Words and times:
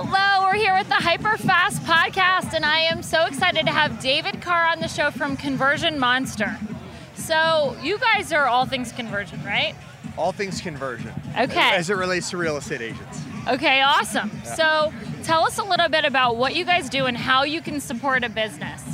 Hello, 0.00 0.46
we're 0.46 0.54
here 0.54 0.74
with 0.74 0.86
the 0.86 0.94
Hyper 0.94 1.36
Fast 1.38 1.82
podcast, 1.82 2.54
and 2.54 2.64
I 2.64 2.78
am 2.82 3.02
so 3.02 3.26
excited 3.26 3.66
to 3.66 3.72
have 3.72 3.98
David 3.98 4.40
Carr 4.40 4.68
on 4.68 4.78
the 4.78 4.86
show 4.86 5.10
from 5.10 5.36
Conversion 5.36 5.98
Monster. 5.98 6.56
So, 7.16 7.76
you 7.82 7.98
guys 7.98 8.32
are 8.32 8.46
all 8.46 8.64
things 8.64 8.92
conversion, 8.92 9.42
right? 9.44 9.74
All 10.16 10.30
things 10.30 10.60
conversion. 10.60 11.12
Okay. 11.36 11.74
As 11.74 11.90
it 11.90 11.94
relates 11.94 12.30
to 12.30 12.36
real 12.36 12.56
estate 12.56 12.80
agents. 12.80 13.22
Okay, 13.48 13.82
awesome. 13.82 14.30
So, 14.44 14.92
tell 15.24 15.44
us 15.44 15.58
a 15.58 15.64
little 15.64 15.88
bit 15.88 16.04
about 16.04 16.36
what 16.36 16.54
you 16.54 16.64
guys 16.64 16.88
do 16.88 17.06
and 17.06 17.16
how 17.16 17.42
you 17.42 17.60
can 17.60 17.80
support 17.80 18.22
a 18.22 18.28
business. 18.28 18.87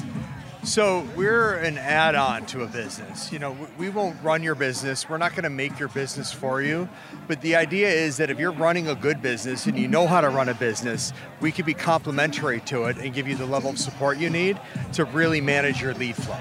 So 0.64 1.06
we're 1.14 1.56
an 1.56 1.76
add-on 1.76 2.46
to 2.46 2.62
a 2.62 2.66
business. 2.66 3.30
You 3.30 3.38
know, 3.38 3.54
we- 3.78 3.90
won't 3.90 4.16
run 4.22 4.42
your 4.42 4.54
business. 4.54 5.08
We're 5.08 5.18
not 5.18 5.32
going 5.32 5.44
to 5.44 5.50
make 5.50 5.78
your 5.78 5.88
business 5.88 6.32
for 6.32 6.62
you. 6.62 6.88
But 7.28 7.42
the 7.42 7.54
idea 7.54 7.88
is 7.88 8.16
that 8.16 8.30
if 8.30 8.38
you're 8.40 8.50
running 8.50 8.88
a 8.88 8.94
good 8.94 9.22
business 9.22 9.66
and 9.66 9.78
you 9.78 9.86
know 9.86 10.06
how 10.08 10.20
to 10.20 10.30
run 10.30 10.48
a 10.48 10.54
business, 10.54 11.12
we 11.40 11.52
could 11.52 11.66
be 11.66 11.74
complementary 11.74 12.60
to 12.62 12.84
it 12.84 12.96
and 12.96 13.12
give 13.14 13.28
you 13.28 13.36
the 13.36 13.46
level 13.46 13.70
of 13.70 13.78
support 13.78 14.18
you 14.18 14.30
need 14.30 14.58
to 14.94 15.04
really 15.04 15.40
manage 15.40 15.80
your 15.80 15.94
lead 15.94 16.16
flow. 16.16 16.38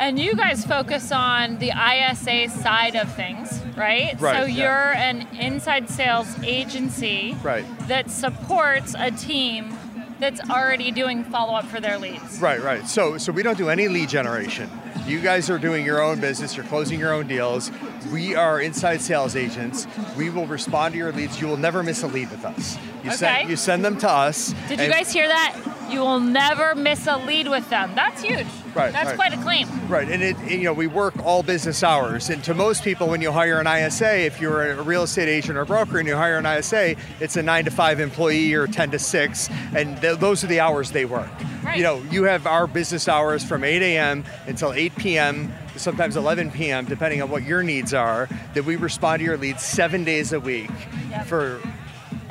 And 0.00 0.18
you 0.18 0.34
guys 0.34 0.64
focus 0.64 1.12
on 1.12 1.58
the 1.58 1.70
ISA 1.70 2.48
side 2.48 2.96
of 2.96 3.12
things, 3.14 3.60
right? 3.76 4.18
Right, 4.20 4.36
So, 4.40 4.44
you're 4.46 4.94
an 4.94 5.26
inside 5.38 5.90
sales 5.90 6.34
agency 6.42 7.36
Right. 7.42 7.64
that 7.88 8.10
supports 8.10 8.94
a 8.98 9.10
team 9.10 9.77
that's 10.18 10.40
already 10.50 10.90
doing 10.90 11.24
follow 11.24 11.54
up 11.54 11.64
for 11.66 11.80
their 11.80 11.98
leads. 11.98 12.40
Right, 12.40 12.60
right. 12.62 12.86
So, 12.86 13.18
so 13.18 13.32
we 13.32 13.42
don't 13.42 13.58
do 13.58 13.68
any 13.70 13.88
lead 13.88 14.08
generation. 14.08 14.70
You 15.06 15.20
guys 15.20 15.48
are 15.48 15.58
doing 15.58 15.84
your 15.86 16.02
own 16.02 16.20
business. 16.20 16.56
You're 16.56 16.66
closing 16.66 16.98
your 17.00 17.12
own 17.14 17.26
deals. 17.26 17.70
We 18.12 18.34
are 18.34 18.60
inside 18.60 19.00
sales 19.00 19.36
agents. 19.36 19.86
We 20.16 20.28
will 20.30 20.46
respond 20.46 20.92
to 20.92 20.98
your 20.98 21.12
leads. 21.12 21.40
You 21.40 21.46
will 21.46 21.56
never 21.56 21.82
miss 21.82 22.02
a 22.02 22.08
lead 22.08 22.30
with 22.30 22.44
us. 22.44 22.76
You 23.02 23.10
Okay. 23.10 23.16
send 23.16 23.48
you 23.50 23.56
send 23.56 23.84
them 23.84 23.96
to 23.98 24.10
us. 24.10 24.54
Did 24.68 24.80
you 24.80 24.88
guys 24.88 25.12
hear 25.12 25.28
that? 25.28 25.54
You 25.88 26.00
will 26.00 26.20
never 26.20 26.74
miss 26.74 27.06
a 27.06 27.16
lead 27.16 27.48
with 27.48 27.68
them. 27.70 27.92
That's 27.94 28.22
huge. 28.22 28.46
Right, 28.74 28.92
That's 28.92 29.06
right. 29.08 29.16
quite 29.16 29.32
a 29.32 29.38
claim. 29.42 29.66
Right, 29.88 30.08
and 30.08 30.22
it, 30.22 30.36
you 30.48 30.62
know 30.64 30.72
we 30.74 30.86
work 30.86 31.14
all 31.24 31.42
business 31.42 31.82
hours, 31.82 32.28
and 32.28 32.44
to 32.44 32.54
most 32.54 32.84
people, 32.84 33.08
when 33.08 33.22
you 33.22 33.32
hire 33.32 33.58
an 33.58 33.66
ISA, 33.66 34.18
if 34.26 34.40
you're 34.40 34.70
a 34.70 34.82
real 34.82 35.02
estate 35.04 35.28
agent 35.28 35.56
or 35.58 35.64
broker 35.64 35.98
and 35.98 36.06
you 36.06 36.14
hire 36.14 36.36
an 36.38 36.46
ISA, 36.46 36.94
it's 37.18 37.36
a 37.36 37.42
nine 37.42 37.64
to 37.64 37.70
five 37.70 37.98
employee 37.98 38.52
or 38.54 38.66
ten 38.66 38.90
to 38.90 38.98
six, 38.98 39.48
and 39.74 40.00
th- 40.00 40.18
those 40.18 40.44
are 40.44 40.46
the 40.46 40.60
hours 40.60 40.92
they 40.92 41.06
work. 41.06 41.28
Right. 41.64 41.78
You 41.78 41.82
know, 41.82 42.02
you 42.10 42.24
have 42.24 42.46
our 42.46 42.66
business 42.66 43.08
hours 43.08 43.42
from 43.42 43.64
8 43.64 43.82
a.m. 43.82 44.24
until 44.46 44.72
8 44.72 44.94
p.m. 44.96 45.52
Sometimes 45.76 46.16
11 46.16 46.50
p.m. 46.52 46.84
depending 46.84 47.20
on 47.20 47.30
what 47.30 47.42
your 47.42 47.62
needs 47.62 47.92
are. 47.94 48.28
That 48.54 48.64
we 48.64 48.76
respond 48.76 49.20
to 49.20 49.24
your 49.24 49.36
leads 49.36 49.62
seven 49.64 50.04
days 50.04 50.32
a 50.32 50.40
week 50.40 50.70
Yep. 51.10 51.26
for 51.26 51.60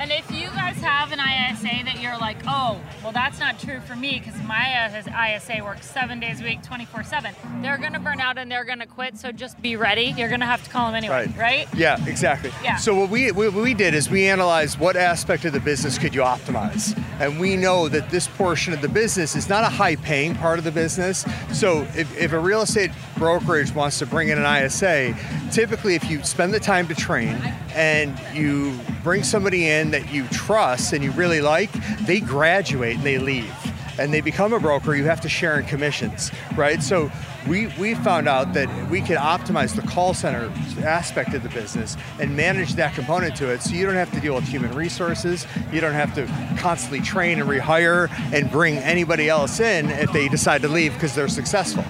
And 0.00 0.12
if 0.12 0.30
you 0.30 0.46
guys 0.50 0.76
have 0.76 1.10
an 1.10 1.18
ISA 1.18 1.84
that 1.84 2.00
you're 2.00 2.16
like, 2.18 2.36
oh, 2.46 2.80
well, 3.02 3.10
that's 3.10 3.40
not 3.40 3.58
true 3.58 3.80
for 3.80 3.96
me 3.96 4.22
because 4.24 4.40
my 4.44 4.88
ISA 5.34 5.64
works 5.64 5.90
seven 5.90 6.20
days 6.20 6.40
a 6.40 6.44
week, 6.44 6.62
24 6.62 7.02
7, 7.02 7.34
they're 7.62 7.78
going 7.78 7.94
to 7.94 7.98
burn 7.98 8.20
out 8.20 8.38
and 8.38 8.48
they're 8.50 8.64
going 8.64 8.78
to 8.78 8.86
quit. 8.86 9.18
So 9.18 9.32
just 9.32 9.60
be 9.60 9.74
ready. 9.74 10.14
You're 10.16 10.28
going 10.28 10.38
to 10.40 10.46
have 10.46 10.62
to 10.62 10.70
call 10.70 10.86
them 10.86 10.94
anyway, 10.94 11.26
Right. 11.26 11.36
right? 11.36 11.74
Yeah, 11.74 12.04
exactly. 12.06 12.52
Yeah. 12.62 12.76
So 12.76 12.94
what 12.94 13.10
we 13.10 13.32
what 13.32 13.52
we 13.54 13.74
did 13.74 13.92
is 13.92 14.08
we 14.08 14.28
analyzed 14.28 14.78
what 14.78 14.96
aspect 14.96 15.44
of 15.44 15.52
the 15.52 15.60
business 15.60 15.98
could 15.98 16.14
you 16.14 16.20
optimize, 16.20 16.96
and 17.20 17.40
we 17.40 17.56
know 17.56 17.88
that 17.88 18.08
this 18.10 18.28
portion 18.28 18.72
of 18.72 18.80
the 18.80 18.88
business 18.88 19.34
is 19.34 19.48
not 19.48 19.64
a 19.64 19.68
high-paying 19.68 20.36
part 20.36 20.58
of 20.58 20.64
the 20.64 20.70
business. 20.72 21.24
So 21.52 21.82
if, 21.96 22.16
if 22.16 22.32
a 22.32 22.38
real 22.38 22.62
estate 22.62 22.92
brokerage 23.18 23.74
wants 23.74 23.98
to 23.98 24.06
bring 24.06 24.28
in 24.28 24.38
an 24.38 24.64
ISA, 24.64 25.14
typically 25.50 25.94
if 25.94 26.08
you 26.08 26.22
spend 26.22 26.54
the 26.54 26.60
time 26.60 26.86
to 26.88 26.94
train 26.94 27.36
and 27.74 28.18
you 28.32 28.78
bring 29.02 29.22
somebody 29.22 29.68
in 29.68 29.90
that 29.90 30.12
you 30.12 30.26
trust 30.28 30.92
and 30.92 31.02
you 31.02 31.10
really 31.12 31.40
like, 31.40 31.70
they 32.06 32.20
graduate 32.20 32.96
and 32.96 33.04
they 33.04 33.18
leave 33.18 33.52
and 33.98 34.14
they 34.14 34.20
become 34.20 34.52
a 34.52 34.60
broker, 34.60 34.94
you 34.94 35.04
have 35.04 35.20
to 35.20 35.28
share 35.28 35.58
in 35.58 35.66
commissions, 35.66 36.30
right? 36.56 36.82
So 36.82 37.10
we, 37.48 37.66
we 37.78 37.94
found 37.94 38.28
out 38.28 38.52
that 38.54 38.90
we 38.90 39.00
can 39.00 39.16
optimize 39.16 39.74
the 39.74 39.82
call 39.82 40.14
center 40.14 40.52
aspect 40.84 41.34
of 41.34 41.42
the 41.42 41.48
business 41.48 41.96
and 42.20 42.36
manage 42.36 42.74
that 42.74 42.94
component 42.94 43.34
to 43.36 43.50
it 43.50 43.62
so 43.62 43.74
you 43.74 43.86
don't 43.86 43.94
have 43.94 44.12
to 44.12 44.20
deal 44.20 44.34
with 44.34 44.44
human 44.44 44.72
resources, 44.72 45.46
you 45.72 45.80
don't 45.80 45.94
have 45.94 46.14
to 46.14 46.26
constantly 46.60 47.00
train 47.00 47.40
and 47.40 47.50
rehire 47.50 48.08
and 48.32 48.50
bring 48.50 48.76
anybody 48.78 49.28
else 49.28 49.60
in 49.60 49.90
if 49.90 50.12
they 50.12 50.28
decide 50.28 50.62
to 50.62 50.68
leave 50.68 50.94
because 50.94 51.14
they're 51.14 51.28
successful. 51.28 51.84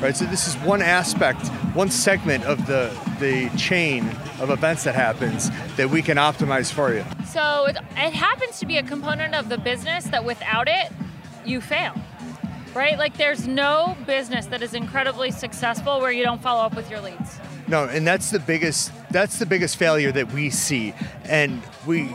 Right, 0.00 0.16
so 0.16 0.26
this 0.26 0.46
is 0.46 0.54
one 0.58 0.80
aspect, 0.80 1.44
one 1.74 1.90
segment 1.90 2.44
of 2.44 2.68
the, 2.68 2.96
the 3.18 3.50
chain 3.58 4.08
of 4.38 4.48
events 4.50 4.84
that 4.84 4.94
happens 4.94 5.50
that 5.76 5.90
we 5.90 6.02
can 6.02 6.18
optimize 6.18 6.72
for 6.72 6.94
you. 6.94 7.04
So 7.26 7.64
it, 7.64 7.76
it 7.96 8.12
happens 8.12 8.60
to 8.60 8.66
be 8.66 8.76
a 8.76 8.84
component 8.84 9.34
of 9.34 9.48
the 9.48 9.58
business 9.58 10.04
that 10.04 10.24
without 10.24 10.68
it, 10.68 10.92
you 11.44 11.60
fail. 11.60 11.94
Right? 12.74 12.96
Like 12.96 13.16
there's 13.16 13.48
no 13.48 13.96
business 14.06 14.46
that 14.46 14.62
is 14.62 14.72
incredibly 14.72 15.32
successful 15.32 16.00
where 16.00 16.12
you 16.12 16.22
don't 16.22 16.40
follow 16.40 16.62
up 16.62 16.76
with 16.76 16.88
your 16.88 17.00
leads. 17.00 17.40
No, 17.66 17.86
and 17.86 18.06
that's 18.06 18.30
the 18.30 18.38
biggest 18.38 18.92
that's 19.10 19.40
the 19.40 19.46
biggest 19.46 19.76
failure 19.76 20.12
that 20.12 20.32
we 20.32 20.48
see. 20.50 20.94
And 21.24 21.60
we 21.86 22.14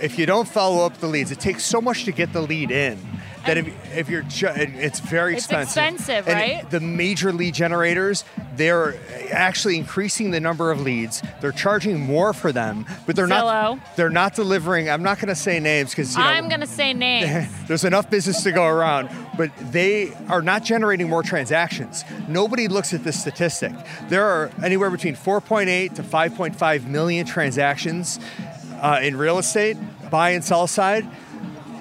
if 0.00 0.18
you 0.18 0.26
don't 0.26 0.46
follow 0.46 0.86
up 0.86 0.98
the 0.98 1.08
leads, 1.08 1.32
it 1.32 1.40
takes 1.40 1.64
so 1.64 1.80
much 1.80 2.04
to 2.04 2.12
get 2.12 2.32
the 2.32 2.42
lead 2.42 2.70
in 2.70 2.98
that 3.46 3.56
if, 3.58 3.96
if 3.96 4.08
you're 4.08 4.22
ju- 4.22 4.48
it's 4.54 5.00
very 5.00 5.34
expensive. 5.34 5.62
It's 5.62 5.70
expensive. 5.72 6.26
expensive, 6.26 6.28
And 6.28 6.62
right? 6.64 6.70
The 6.70 6.80
major 6.80 7.32
lead 7.32 7.54
generators, 7.54 8.24
they're 8.56 8.96
actually 9.30 9.76
increasing 9.76 10.30
the 10.30 10.40
number 10.40 10.70
of 10.70 10.80
leads. 10.80 11.22
They're 11.40 11.52
charging 11.52 12.00
more 12.00 12.32
for 12.32 12.52
them, 12.52 12.86
but 13.06 13.16
they're 13.16 13.26
Zillow. 13.26 13.76
not 13.76 13.96
they're 13.96 14.10
not 14.10 14.34
delivering. 14.34 14.88
I'm 14.90 15.02
not 15.02 15.18
going 15.18 15.28
to 15.28 15.34
say 15.34 15.60
names 15.60 15.90
because 15.90 16.14
you 16.14 16.22
know, 16.22 16.28
I'm 16.28 16.48
going 16.48 16.60
to 16.60 16.66
say 16.66 16.92
names. 16.92 17.48
there's 17.68 17.84
enough 17.84 18.10
business 18.10 18.42
to 18.42 18.52
go 18.52 18.64
around, 18.66 19.10
but 19.36 19.50
they 19.72 20.12
are 20.28 20.42
not 20.42 20.64
generating 20.64 21.08
more 21.08 21.22
transactions. 21.22 22.04
Nobody 22.28 22.68
looks 22.68 22.94
at 22.94 23.04
this 23.04 23.20
statistic. 23.20 23.72
There 24.08 24.24
are 24.24 24.50
anywhere 24.62 24.90
between 24.90 25.14
4.8 25.16 25.94
to 25.94 26.02
5.5 26.02 26.86
million 26.86 27.26
transactions 27.26 28.18
uh, 28.80 29.00
in 29.02 29.16
real 29.16 29.38
estate, 29.38 29.76
buy 30.10 30.30
and 30.30 30.44
sell 30.44 30.66
side. 30.66 31.06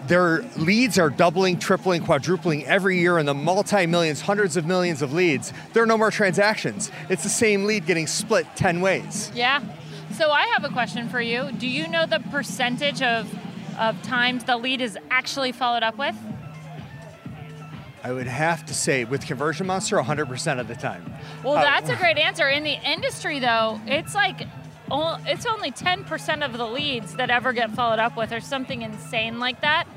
Their 0.08 0.42
leads 0.58 1.00
are 1.00 1.10
doubling, 1.10 1.58
tripling, 1.60 2.04
quadrupling 2.04 2.66
every 2.66 3.00
year 3.00 3.18
in 3.18 3.26
the 3.26 3.34
multi 3.34 3.86
millions, 3.86 4.22
hundreds 4.22 4.56
of 4.58 4.66
millions 4.66 5.02
of 5.02 5.14
leads. 5.14 5.52
There 5.74 5.82
are 5.82 5.88
no 5.88 5.98
more 5.98 6.12
transactions. 6.12 6.92
It's 7.10 7.24
the 7.24 7.30
same 7.30 7.66
lead 7.66 7.86
getting 7.86 8.08
split 8.08 8.46
10 8.56 8.82
ways. 8.82 9.32
Yeah. 9.34 9.62
So 10.14 10.32
I 10.32 10.46
have 10.48 10.64
a 10.64 10.70
question 10.70 11.10
for 11.10 11.20
you. 11.20 11.52
Do 11.52 11.68
you 11.68 11.88
know 11.88 12.06
the 12.06 12.20
percentage 12.32 13.02
of 13.02 13.34
of 13.78 14.02
times 14.04 14.46
the 14.46 14.56
lead 14.56 14.80
is 14.80 14.98
actually 15.12 15.52
followed 15.52 15.84
up 15.84 15.98
with? 15.98 16.16
I 18.06 18.12
would 18.14 18.28
have 18.28 18.66
to 18.68 18.74
say, 18.74 19.04
with 19.04 19.26
Conversion 19.26 19.66
Monster, 19.66 19.98
100% 19.98 20.60
of 20.60 20.68
the 20.68 20.76
time. 20.76 21.12
Well, 21.44 21.58
Uh, 21.58 21.64
that's 21.64 21.90
a 21.90 21.96
great 21.96 22.18
answer. 22.20 22.48
In 22.48 22.64
the 22.64 22.78
industry, 22.90 23.40
though, 23.40 23.82
it's 23.88 24.14
like 24.14 24.48
it's 25.28 25.46
only 25.48 25.72
10% 25.72 26.46
of 26.46 26.54
the 26.54 26.68
leads 26.68 27.16
that 27.16 27.32
ever 27.32 27.52
get 27.52 27.72
followed 27.72 27.98
up 27.98 28.16
with, 28.16 28.32
or 28.32 28.40
something 28.40 28.84
insane 28.84 29.40
like 29.40 29.60
that. 29.62 29.88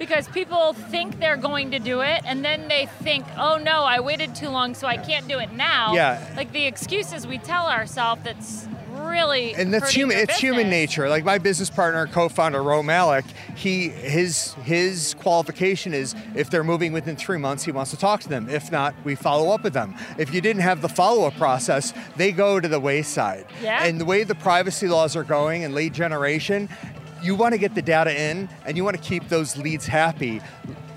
Because 0.00 0.26
people 0.28 0.72
think 0.72 1.20
they're 1.20 1.36
going 1.36 1.70
to 1.70 1.78
do 1.78 2.00
it, 2.00 2.22
and 2.24 2.42
then 2.44 2.66
they 2.68 2.86
think, 3.02 3.24
"Oh 3.36 3.58
no, 3.58 3.84
I 3.84 4.00
waited 4.00 4.34
too 4.34 4.48
long, 4.48 4.74
so 4.74 4.88
I 4.88 4.96
can't 4.96 5.28
do 5.28 5.38
it 5.38 5.52
now." 5.52 5.94
Yeah. 5.94 6.26
Like 6.36 6.50
the 6.52 6.66
excuses 6.66 7.26
we 7.26 7.38
tell 7.38 7.66
ourselves 7.68 8.22
that's 8.24 8.66
really 9.02 9.54
and 9.54 9.72
that's 9.72 9.90
human 9.90 10.16
it's 10.16 10.38
human 10.38 10.68
nature 10.68 11.08
like 11.08 11.24
my 11.24 11.38
business 11.38 11.70
partner 11.70 12.06
co-founder 12.06 12.62
ro 12.62 12.82
malik 12.82 13.24
he 13.56 13.88
his 13.88 14.52
his 14.62 15.14
qualification 15.18 15.94
is 15.94 16.14
if 16.34 16.50
they're 16.50 16.62
moving 16.62 16.92
within 16.92 17.16
three 17.16 17.38
months 17.38 17.64
he 17.64 17.72
wants 17.72 17.90
to 17.90 17.96
talk 17.96 18.20
to 18.20 18.28
them 18.28 18.48
if 18.48 18.70
not 18.70 18.94
we 19.04 19.14
follow 19.14 19.52
up 19.52 19.62
with 19.64 19.72
them 19.72 19.94
if 20.18 20.32
you 20.34 20.40
didn't 20.40 20.62
have 20.62 20.82
the 20.82 20.88
follow-up 20.88 21.34
process 21.36 21.92
they 22.16 22.30
go 22.30 22.60
to 22.60 22.68
the 22.68 22.78
wayside 22.78 23.46
Yeah. 23.62 23.84
and 23.84 24.00
the 24.00 24.04
way 24.04 24.22
the 24.22 24.34
privacy 24.34 24.86
laws 24.86 25.16
are 25.16 25.24
going 25.24 25.64
and 25.64 25.74
lead 25.74 25.94
generation 25.94 26.68
you 27.22 27.34
want 27.34 27.52
to 27.52 27.58
get 27.58 27.74
the 27.74 27.82
data 27.82 28.18
in 28.18 28.48
and 28.64 28.76
you 28.76 28.84
want 28.84 28.96
to 28.96 29.02
keep 29.02 29.28
those 29.28 29.56
leads 29.56 29.86
happy 29.86 30.40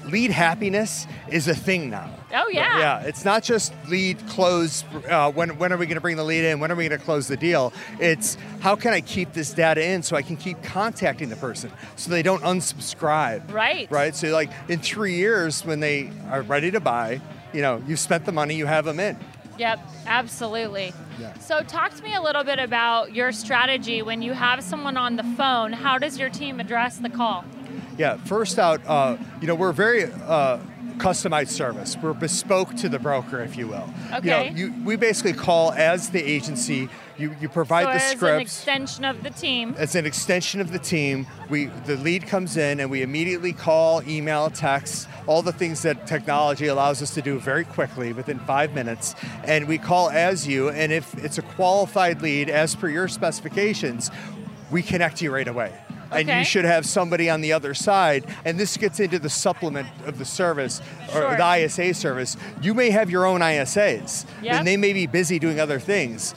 lead 0.05 0.31
happiness 0.31 1.07
is 1.29 1.47
a 1.47 1.55
thing 1.55 1.89
now. 1.89 2.09
Oh 2.33 2.47
yeah. 2.49 2.77
Yeah, 2.77 3.01
it's 3.01 3.25
not 3.25 3.43
just 3.43 3.73
lead 3.87 4.25
close. 4.27 4.83
Uh, 5.09 5.31
when 5.31 5.57
when 5.57 5.73
are 5.73 5.77
we 5.77 5.85
going 5.85 5.95
to 5.95 6.01
bring 6.01 6.17
the 6.17 6.23
lead 6.23 6.43
in? 6.43 6.59
When 6.59 6.71
are 6.71 6.75
we 6.75 6.87
going 6.87 6.99
to 6.99 7.03
close 7.03 7.27
the 7.27 7.37
deal? 7.37 7.73
It's 7.99 8.37
how 8.59 8.75
can 8.75 8.93
I 8.93 9.01
keep 9.01 9.33
this 9.33 9.53
data 9.53 9.83
in 9.83 10.03
so 10.03 10.15
I 10.15 10.21
can 10.21 10.37
keep 10.37 10.61
contacting 10.63 11.29
the 11.29 11.35
person 11.35 11.71
so 11.95 12.11
they 12.11 12.23
don't 12.23 12.43
unsubscribe. 12.43 13.51
Right. 13.51 13.89
Right. 13.91 14.15
So 14.15 14.29
like 14.29 14.51
in 14.69 14.79
three 14.79 15.15
years 15.15 15.65
when 15.65 15.79
they 15.79 16.11
are 16.29 16.41
ready 16.41 16.71
to 16.71 16.79
buy, 16.79 17.21
you 17.53 17.61
know, 17.61 17.81
you've 17.87 17.99
spent 17.99 18.25
the 18.25 18.31
money, 18.31 18.55
you 18.55 18.65
have 18.65 18.85
them 18.85 18.99
in. 18.99 19.17
Yep, 19.57 19.79
absolutely. 20.07 20.93
Yeah. 21.19 21.37
So, 21.39 21.61
talk 21.61 21.93
to 21.95 22.03
me 22.03 22.15
a 22.15 22.21
little 22.21 22.43
bit 22.43 22.59
about 22.59 23.13
your 23.13 23.31
strategy 23.31 24.01
when 24.01 24.21
you 24.21 24.33
have 24.33 24.63
someone 24.63 24.97
on 24.97 25.15
the 25.15 25.23
phone. 25.23 25.73
How 25.73 25.97
does 25.97 26.17
your 26.17 26.29
team 26.29 26.59
address 26.59 26.97
the 26.97 27.09
call? 27.09 27.45
Yeah. 27.97 28.17
First 28.17 28.57
out, 28.57 28.81
uh, 28.87 29.17
you 29.41 29.47
know, 29.47 29.55
we're 29.55 29.73
very. 29.73 30.05
Uh, 30.05 30.59
customized 31.03 31.49
service. 31.49 31.97
We're 32.01 32.13
bespoke 32.13 32.75
to 32.75 32.87
the 32.87 32.97
broker, 32.97 33.41
if 33.41 33.57
you 33.57 33.67
will. 33.67 33.89
Okay. 34.13 34.47
You 34.47 34.51
know, 34.51 34.57
you, 34.57 34.83
we 34.85 34.95
basically 34.95 35.33
call 35.33 35.73
as 35.73 36.09
the 36.09 36.23
agency. 36.23 36.87
You, 37.17 37.35
you 37.41 37.49
provide 37.49 37.83
so 37.83 37.89
the 37.89 37.95
as 37.95 38.11
scripts. 38.11 38.25
an 38.25 38.41
extension 38.41 39.05
of 39.05 39.21
the 39.21 39.29
team. 39.29 39.75
As 39.77 39.95
an 39.95 40.05
extension 40.05 40.61
of 40.61 40.71
the 40.71 40.79
team, 40.79 41.27
we 41.49 41.65
the 41.85 41.97
lead 41.97 42.25
comes 42.25 42.55
in 42.55 42.79
and 42.79 42.89
we 42.89 43.01
immediately 43.01 43.51
call, 43.51 44.01
email, 44.07 44.49
text, 44.49 45.09
all 45.27 45.41
the 45.41 45.51
things 45.51 45.81
that 45.81 46.07
technology 46.07 46.67
allows 46.67 47.01
us 47.01 47.13
to 47.15 47.21
do 47.21 47.37
very 47.37 47.65
quickly 47.65 48.13
within 48.13 48.39
five 48.39 48.73
minutes. 48.73 49.13
And 49.43 49.67
we 49.67 49.77
call 49.77 50.09
as 50.09 50.47
you, 50.47 50.69
and 50.69 50.93
if 50.93 51.13
it's 51.23 51.37
a 51.37 51.41
qualified 51.41 52.21
lead 52.21 52.49
as 52.49 52.75
per 52.75 52.87
your 52.87 53.09
specifications, 53.09 54.09
we 54.71 54.81
connect 54.81 55.21
you 55.21 55.31
right 55.31 55.47
away. 55.47 55.71
And 56.13 56.29
Okay. 56.29 56.39
you 56.39 56.45
should 56.45 56.65
have 56.65 56.85
somebody 56.85 57.29
on 57.29 57.41
the 57.41 57.53
other 57.53 57.73
side. 57.73 58.25
And 58.45 58.59
this 58.59 58.77
gets 58.77 58.99
into 58.99 59.19
the 59.19 59.29
supplement 59.29 59.87
of 60.05 60.17
the 60.17 60.25
service 60.25 60.81
or 61.09 61.21
Sure. 61.21 61.37
the 61.37 61.43
ISA 61.43 61.93
service. 61.93 62.37
You 62.61 62.73
may 62.73 62.89
have 62.91 63.09
your 63.09 63.25
own 63.25 63.41
ISAs, 63.41 64.25
Yep. 64.41 64.55
and 64.55 64.67
they 64.67 64.77
may 64.77 64.93
be 64.93 65.07
busy 65.07 65.39
doing 65.39 65.59
other 65.59 65.79
things 65.79 66.33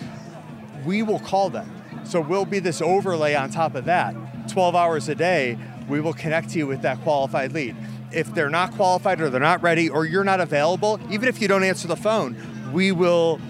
we 0.84 1.02
will 1.02 1.18
call 1.18 1.50
them. 1.50 1.68
So 2.04 2.20
we'll 2.20 2.44
be 2.44 2.60
this 2.60 2.80
overlay 2.80 3.34
on 3.34 3.50
top 3.50 3.74
of 3.74 3.86
that. 3.86 4.14
12 4.48 4.76
hours 4.76 5.08
a 5.08 5.16
day, 5.16 5.58
we 5.88 6.00
will 6.00 6.12
connect 6.12 6.54
you 6.54 6.66
with 6.68 6.82
that 6.82 7.00
qualified 7.02 7.52
lead. 7.52 7.74
If 8.12 8.32
they're 8.34 8.50
not 8.50 8.70
qualified 8.76 9.20
or 9.20 9.28
they're 9.28 9.40
not 9.40 9.60
ready 9.62 9.88
or 9.88 10.04
you're 10.04 10.22
not 10.22 10.40
available, 10.40 11.00
even 11.10 11.28
if 11.28 11.42
you 11.42 11.48
don't 11.48 11.64
answer 11.64 11.88
the 11.88 11.96
phone, 11.96 12.36
we 12.72 12.92
will 12.92 13.40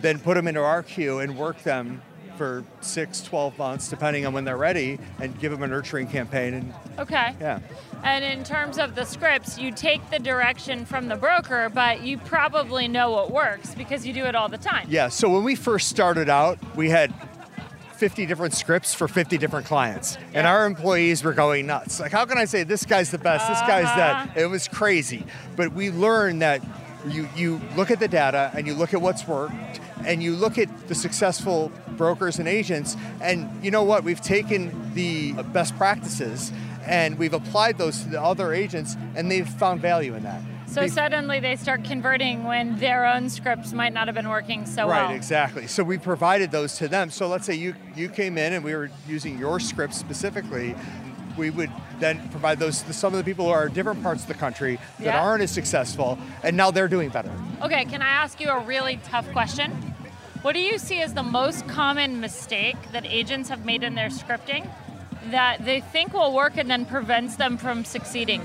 then 0.00 0.20
put 0.20 0.34
them 0.34 0.46
into 0.46 0.60
our 0.60 0.84
queue 0.84 1.18
and 1.18 1.36
work 1.36 1.62
them 1.64 2.00
for 2.36 2.64
six, 2.80 3.22
12 3.22 3.58
months, 3.58 3.88
depending 3.88 4.26
on 4.26 4.32
when 4.32 4.44
they're 4.44 4.56
ready, 4.56 4.98
and 5.20 5.38
give 5.38 5.52
them 5.52 5.62
a 5.62 5.66
nurturing 5.66 6.06
campaign. 6.06 6.54
And 6.54 6.74
Okay. 6.98 7.34
yeah. 7.40 7.60
And 8.02 8.24
in 8.24 8.44
terms 8.44 8.78
of 8.78 8.94
the 8.94 9.04
scripts, 9.04 9.58
you 9.58 9.72
take 9.72 10.10
the 10.10 10.18
direction 10.18 10.84
from 10.84 11.08
the 11.08 11.16
broker, 11.16 11.70
but 11.72 12.02
you 12.02 12.18
probably 12.18 12.86
know 12.88 13.10
what 13.10 13.30
works 13.32 13.74
because 13.74 14.06
you 14.06 14.12
do 14.12 14.24
it 14.24 14.34
all 14.34 14.48
the 14.48 14.58
time. 14.58 14.86
Yeah, 14.90 15.08
so 15.08 15.28
when 15.30 15.44
we 15.44 15.54
first 15.54 15.88
started 15.88 16.28
out, 16.28 16.58
we 16.76 16.90
had 16.90 17.12
50 17.96 18.26
different 18.26 18.52
scripts 18.52 18.92
for 18.92 19.08
50 19.08 19.38
different 19.38 19.66
clients. 19.66 20.18
And 20.34 20.46
our 20.46 20.66
employees 20.66 21.22
were 21.24 21.32
going 21.32 21.66
nuts. 21.66 22.00
Like, 22.00 22.12
how 22.12 22.24
can 22.26 22.36
I 22.36 22.44
say 22.44 22.64
this 22.64 22.84
guy's 22.84 23.10
the 23.10 23.18
best, 23.18 23.48
this 23.48 23.60
guy's 23.60 23.84
Uh-huh. 23.86 23.96
that? 23.96 24.36
It 24.36 24.46
was 24.46 24.68
crazy. 24.68 25.24
But 25.56 25.72
we 25.72 25.90
learned 25.90 26.42
that 26.42 26.60
you, 27.08 27.28
you 27.36 27.60
look 27.76 27.90
at 27.90 28.00
the 28.00 28.08
data 28.08 28.50
and 28.54 28.66
you 28.66 28.74
look 28.74 28.92
at 28.92 29.00
what's 29.00 29.26
worked 29.26 29.80
and 30.04 30.22
you 30.22 30.34
look 30.36 30.58
at 30.58 30.88
the 30.88 30.94
successful 30.94 31.70
brokers 31.96 32.38
and 32.38 32.48
agents, 32.48 32.96
and 33.20 33.48
you 33.64 33.70
know 33.70 33.82
what? 33.82 34.04
We've 34.04 34.20
taken 34.20 34.92
the 34.94 35.32
best 35.52 35.76
practices 35.76 36.52
and 36.86 37.18
we've 37.18 37.32
applied 37.32 37.78
those 37.78 38.02
to 38.02 38.08
the 38.10 38.20
other 38.20 38.52
agents, 38.52 38.94
and 39.14 39.30
they've 39.30 39.48
found 39.48 39.80
value 39.80 40.14
in 40.14 40.22
that. 40.24 40.42
So 40.66 40.82
Be- 40.82 40.88
suddenly 40.88 41.40
they 41.40 41.56
start 41.56 41.84
converting 41.84 42.44
when 42.44 42.78
their 42.78 43.06
own 43.06 43.30
scripts 43.30 43.72
might 43.72 43.92
not 43.94 44.06
have 44.08 44.14
been 44.14 44.28
working 44.28 44.66
so 44.66 44.82
Right, 44.82 44.88
well. 44.98 45.06
Right, 45.06 45.16
exactly. 45.16 45.66
So 45.66 45.82
we 45.82 45.98
provided 45.98 46.50
those 46.50 46.76
to 46.78 46.88
them. 46.88 47.10
So 47.10 47.28
let's 47.28 47.46
say 47.46 47.54
you 47.54 47.74
you 47.96 48.08
came 48.08 48.36
in 48.36 48.52
and 48.52 48.64
we 48.64 48.74
were 48.74 48.90
using 49.08 49.38
your 49.38 49.60
script 49.60 49.94
specifically. 49.94 50.74
We 51.38 51.50
would 51.50 51.70
then 52.00 52.28
provide 52.28 52.58
those 52.58 52.82
to 52.82 52.92
some 52.92 53.12
of 53.14 53.18
the 53.18 53.24
people 53.24 53.46
who 53.46 53.50
are 53.52 53.66
in 53.66 53.72
different 53.72 54.02
parts 54.02 54.22
of 54.22 54.28
the 54.28 54.34
country 54.34 54.78
that 54.98 55.04
Yeah. 55.06 55.22
aren't 55.22 55.42
as 55.42 55.50
successful, 55.50 56.18
and 56.42 56.56
now 56.56 56.70
they're 56.70 56.88
doing 56.88 57.08
better. 57.08 57.30
Okay, 57.62 57.84
can 57.86 58.02
I 58.02 58.08
ask 58.08 58.40
you 58.40 58.50
a 58.50 58.60
really 58.60 58.98
tough 59.04 59.30
question? 59.32 59.93
What 60.44 60.52
do 60.52 60.60
you 60.60 60.76
see 60.76 61.00
as 61.00 61.14
the 61.14 61.22
most 61.22 61.66
common 61.68 62.20
mistake 62.20 62.76
that 62.92 63.06
agents 63.06 63.48
have 63.48 63.64
made 63.64 63.82
in 63.82 63.94
their 63.94 64.10
scripting 64.10 64.70
that 65.30 65.64
they 65.64 65.80
think 65.80 66.12
will 66.12 66.34
work 66.34 66.58
and 66.58 66.70
then 66.70 66.84
prevents 66.84 67.36
them 67.36 67.56
from 67.56 67.86
succeeding? 67.86 68.42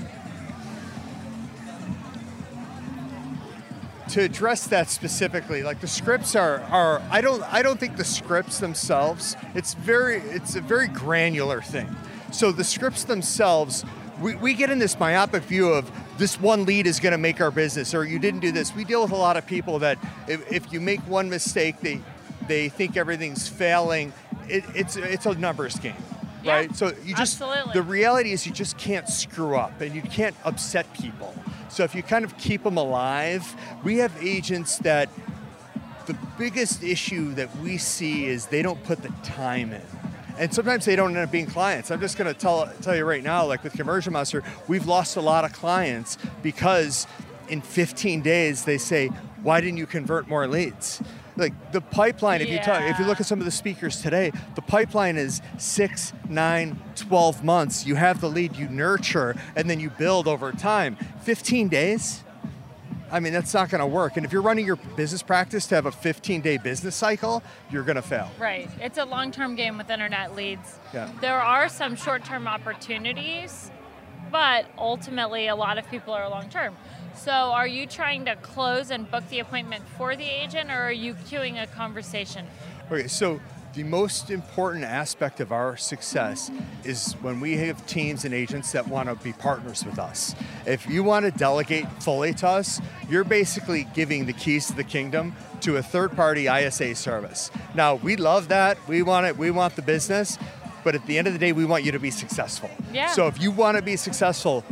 to 4.08 4.22
address 4.22 4.66
that 4.66 4.90
specifically 4.90 5.62
like 5.62 5.80
the 5.80 5.86
scripts 5.86 6.34
are 6.34 6.62
are 6.62 7.00
I 7.12 7.20
don't 7.20 7.44
I 7.44 7.62
don't 7.62 7.78
think 7.78 7.96
the 7.96 8.04
scripts 8.04 8.58
themselves 8.58 9.36
it's 9.54 9.74
very 9.74 10.16
it's 10.16 10.56
a 10.56 10.60
very 10.60 10.88
granular 10.88 11.62
thing 11.62 11.94
so 12.32 12.50
the 12.50 12.64
scripts 12.64 13.04
themselves 13.04 13.84
we, 14.20 14.34
we 14.36 14.54
get 14.54 14.70
in 14.70 14.78
this 14.78 14.98
myopic 14.98 15.42
view 15.44 15.68
of 15.68 15.90
this 16.18 16.40
one 16.40 16.64
lead 16.64 16.86
is 16.86 17.00
going 17.00 17.12
to 17.12 17.18
make 17.18 17.40
our 17.40 17.50
business 17.50 17.94
or 17.94 18.04
you 18.04 18.18
didn't 18.18 18.40
do 18.40 18.52
this 18.52 18.74
we 18.74 18.84
deal 18.84 19.02
with 19.02 19.12
a 19.12 19.16
lot 19.16 19.36
of 19.36 19.46
people 19.46 19.78
that 19.78 19.98
if, 20.28 20.50
if 20.52 20.72
you 20.72 20.80
make 20.80 21.00
one 21.08 21.28
mistake 21.30 21.80
they 21.80 22.00
they 22.46 22.68
think 22.68 22.96
everything's 22.96 23.48
failing 23.48 24.12
it, 24.48 24.64
it's 24.74 24.96
it's 24.96 25.26
a 25.26 25.34
numbers 25.34 25.78
game 25.78 25.94
Yeah, 26.42 26.54
right 26.54 26.76
so 26.76 26.88
you 27.04 27.14
just 27.14 27.40
absolutely. 27.40 27.72
the 27.72 27.82
reality 27.82 28.32
is 28.32 28.46
you 28.46 28.52
just 28.52 28.76
can't 28.76 29.08
screw 29.08 29.56
up 29.56 29.80
and 29.80 29.94
you 29.94 30.02
can't 30.02 30.36
upset 30.44 30.92
people 30.94 31.34
so 31.70 31.84
if 31.84 31.94
you 31.94 32.02
kind 32.02 32.24
of 32.24 32.36
keep 32.36 32.64
them 32.64 32.76
alive, 32.76 33.54
we 33.84 33.98
have 33.98 34.12
agents 34.20 34.78
that 34.78 35.08
the 36.06 36.16
biggest 36.36 36.82
issue 36.82 37.32
that 37.34 37.54
we 37.58 37.78
see 37.78 38.26
is 38.26 38.46
they 38.46 38.60
don't 38.60 38.82
put 38.82 39.02
the 39.02 39.10
time 39.22 39.72
in. 39.72 39.82
And 40.40 40.52
sometimes 40.54 40.86
they 40.86 40.96
don't 40.96 41.10
end 41.10 41.18
up 41.18 41.30
being 41.30 41.44
clients. 41.44 41.90
I'm 41.90 42.00
just 42.00 42.16
going 42.16 42.32
to 42.32 42.38
tell 42.38 42.66
tell 42.80 42.96
you 42.96 43.04
right 43.04 43.22
now, 43.22 43.44
like 43.44 43.62
with 43.62 43.74
Conversion 43.74 44.14
Monster, 44.14 44.42
we've 44.68 44.86
lost 44.86 45.18
a 45.18 45.20
lot 45.20 45.44
of 45.44 45.52
clients 45.52 46.16
because 46.42 47.06
in 47.48 47.60
15 47.60 48.22
days 48.22 48.64
they 48.64 48.78
say, 48.78 49.08
"Why 49.42 49.60
didn't 49.60 49.76
you 49.76 49.86
convert 49.86 50.28
more 50.28 50.48
leads?" 50.48 51.02
Like 51.36 51.72
the 51.72 51.82
pipeline, 51.82 52.40
if 52.40 52.48
you 52.48 52.58
talk, 52.58 52.80
if 52.84 52.98
you 52.98 53.04
look 53.04 53.20
at 53.20 53.26
some 53.26 53.38
of 53.38 53.44
the 53.44 53.50
speakers 53.50 54.00
today, 54.00 54.32
the 54.54 54.62
pipeline 54.62 55.18
is 55.18 55.42
six, 55.58 56.14
nine, 56.26 56.80
12 56.96 57.44
months. 57.44 57.84
You 57.84 57.96
have 57.96 58.22
the 58.22 58.30
lead, 58.30 58.56
you 58.56 58.66
nurture, 58.66 59.36
and 59.56 59.68
then 59.68 59.78
you 59.78 59.90
build 59.90 60.26
over 60.26 60.52
time. 60.52 60.96
15 61.20 61.68
days? 61.68 62.24
I 63.12 63.20
mean, 63.20 63.32
that's 63.32 63.52
not 63.52 63.70
going 63.70 63.80
to 63.80 63.86
work. 63.86 64.16
And 64.16 64.24
if 64.24 64.32
you're 64.32 64.42
running 64.42 64.64
your 64.64 64.76
business 64.76 65.22
practice 65.22 65.66
to 65.68 65.74
have 65.74 65.86
a 65.86 65.92
15 65.92 66.40
day 66.40 66.56
business 66.58 66.94
cycle, 66.94 67.42
you're 67.70 67.82
going 67.82 67.96
to 67.96 68.02
fail. 68.02 68.30
Right. 68.38 68.70
It's 68.80 68.98
a 68.98 69.04
long 69.04 69.32
term 69.32 69.56
game 69.56 69.78
with 69.78 69.90
internet 69.90 70.36
leads. 70.36 70.78
Yeah. 70.94 71.10
There 71.20 71.40
are 71.40 71.68
some 71.68 71.96
short 71.96 72.24
term 72.24 72.46
opportunities, 72.46 73.70
but 74.30 74.66
ultimately, 74.78 75.48
a 75.48 75.56
lot 75.56 75.78
of 75.78 75.88
people 75.90 76.14
are 76.14 76.28
long 76.28 76.48
term. 76.48 76.76
So, 77.16 77.32
are 77.32 77.66
you 77.66 77.86
trying 77.86 78.24
to 78.26 78.36
close 78.36 78.90
and 78.90 79.10
book 79.10 79.28
the 79.28 79.40
appointment 79.40 79.84
for 79.98 80.14
the 80.14 80.24
agent, 80.24 80.70
or 80.70 80.84
are 80.84 80.92
you 80.92 81.14
queuing 81.14 81.60
a 81.62 81.66
conversation? 81.66 82.46
Okay, 82.90 83.08
so 83.08 83.40
the 83.74 83.84
most 83.84 84.30
important 84.30 84.84
aspect 84.84 85.38
of 85.38 85.52
our 85.52 85.76
success 85.76 86.50
is 86.84 87.12
when 87.22 87.38
we 87.38 87.56
have 87.58 87.86
teams 87.86 88.24
and 88.24 88.34
agents 88.34 88.72
that 88.72 88.88
want 88.88 89.08
to 89.08 89.14
be 89.22 89.32
partners 89.32 89.84
with 89.84 89.98
us. 89.98 90.34
If 90.66 90.88
you 90.88 91.04
want 91.04 91.24
to 91.24 91.30
delegate 91.30 91.86
fully 92.02 92.34
to 92.34 92.48
us, 92.48 92.80
you're 93.08 93.22
basically 93.22 93.84
giving 93.94 94.26
the 94.26 94.32
keys 94.32 94.66
to 94.68 94.74
the 94.74 94.82
kingdom 94.82 95.36
to 95.60 95.76
a 95.76 95.82
third-party 95.82 96.48
ISA 96.48 96.96
service. 96.96 97.50
Now, 97.74 97.94
we 97.96 98.16
love 98.16 98.48
that. 98.48 98.76
We 98.88 99.02
want 99.02 99.26
it. 99.26 99.36
We 99.36 99.52
want 99.52 99.76
the 99.76 99.82
business, 99.82 100.36
but 100.82 100.96
at 100.96 101.06
the 101.06 101.16
end 101.18 101.28
of 101.28 101.32
the 101.32 101.38
day, 101.38 101.52
we 101.52 101.64
want 101.64 101.84
you 101.84 101.92
to 101.92 102.00
be 102.00 102.10
successful. 102.10 102.70
Yeah. 102.92 103.08
So 103.12 103.28
if 103.28 103.40
you 103.40 103.52
want 103.52 103.76
to 103.76 103.82
be 103.82 103.96
successful, 103.96 104.64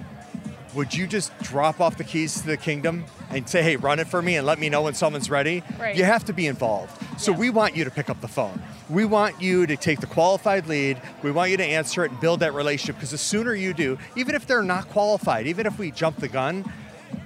would 0.75 0.93
you 0.93 1.07
just 1.07 1.37
drop 1.38 1.81
off 1.81 1.99
the 1.99 2.05
keys 2.05 2.40
to 2.40 2.47
the 2.49 2.57
kingdom 2.57 3.05
and 3.31 3.49
say, 3.49 3.62
hey, 3.62 3.76
run 3.76 4.00
it 4.00 4.09
for 4.09 4.21
me 4.23 4.37
and 4.37 4.47
let 4.47 4.59
me 4.59 4.69
know 4.69 4.83
when 4.83 4.95
someone's 4.95 5.31
ready? 5.31 5.62
Right. 5.78 5.95
You 5.95 6.02
have 6.05 6.25
to 6.25 6.33
be 6.33 6.47
involved. 6.49 7.00
So 7.21 7.31
Yeah. 7.33 7.38
we 7.38 7.50
want 7.50 7.76
you 7.76 7.85
to 7.85 7.90
pick 7.90 8.11
up 8.11 8.21
the 8.21 8.28
phone. 8.28 8.61
We 8.88 9.04
want 9.04 9.40
you 9.42 9.66
to 9.66 9.76
take 9.76 10.00
the 10.00 10.07
qualified 10.07 10.66
lead. 10.66 11.00
We 11.23 11.30
want 11.30 11.50
you 11.50 11.57
to 11.59 11.64
answer 11.64 12.04
it 12.04 12.11
and 12.11 12.21
build 12.21 12.40
that 12.40 12.54
relationship 12.54 12.97
because 12.97 13.11
the 13.11 13.18
sooner 13.18 13.54
you 13.54 13.75
do, 13.75 13.99
even 14.16 14.35
if 14.35 14.47
they're 14.47 14.62
not 14.62 14.88
qualified, 14.88 15.47
even 15.47 15.66
if 15.66 15.78
we 15.78 15.90
jump 15.90 16.16
the 16.16 16.28
gun, 16.28 16.64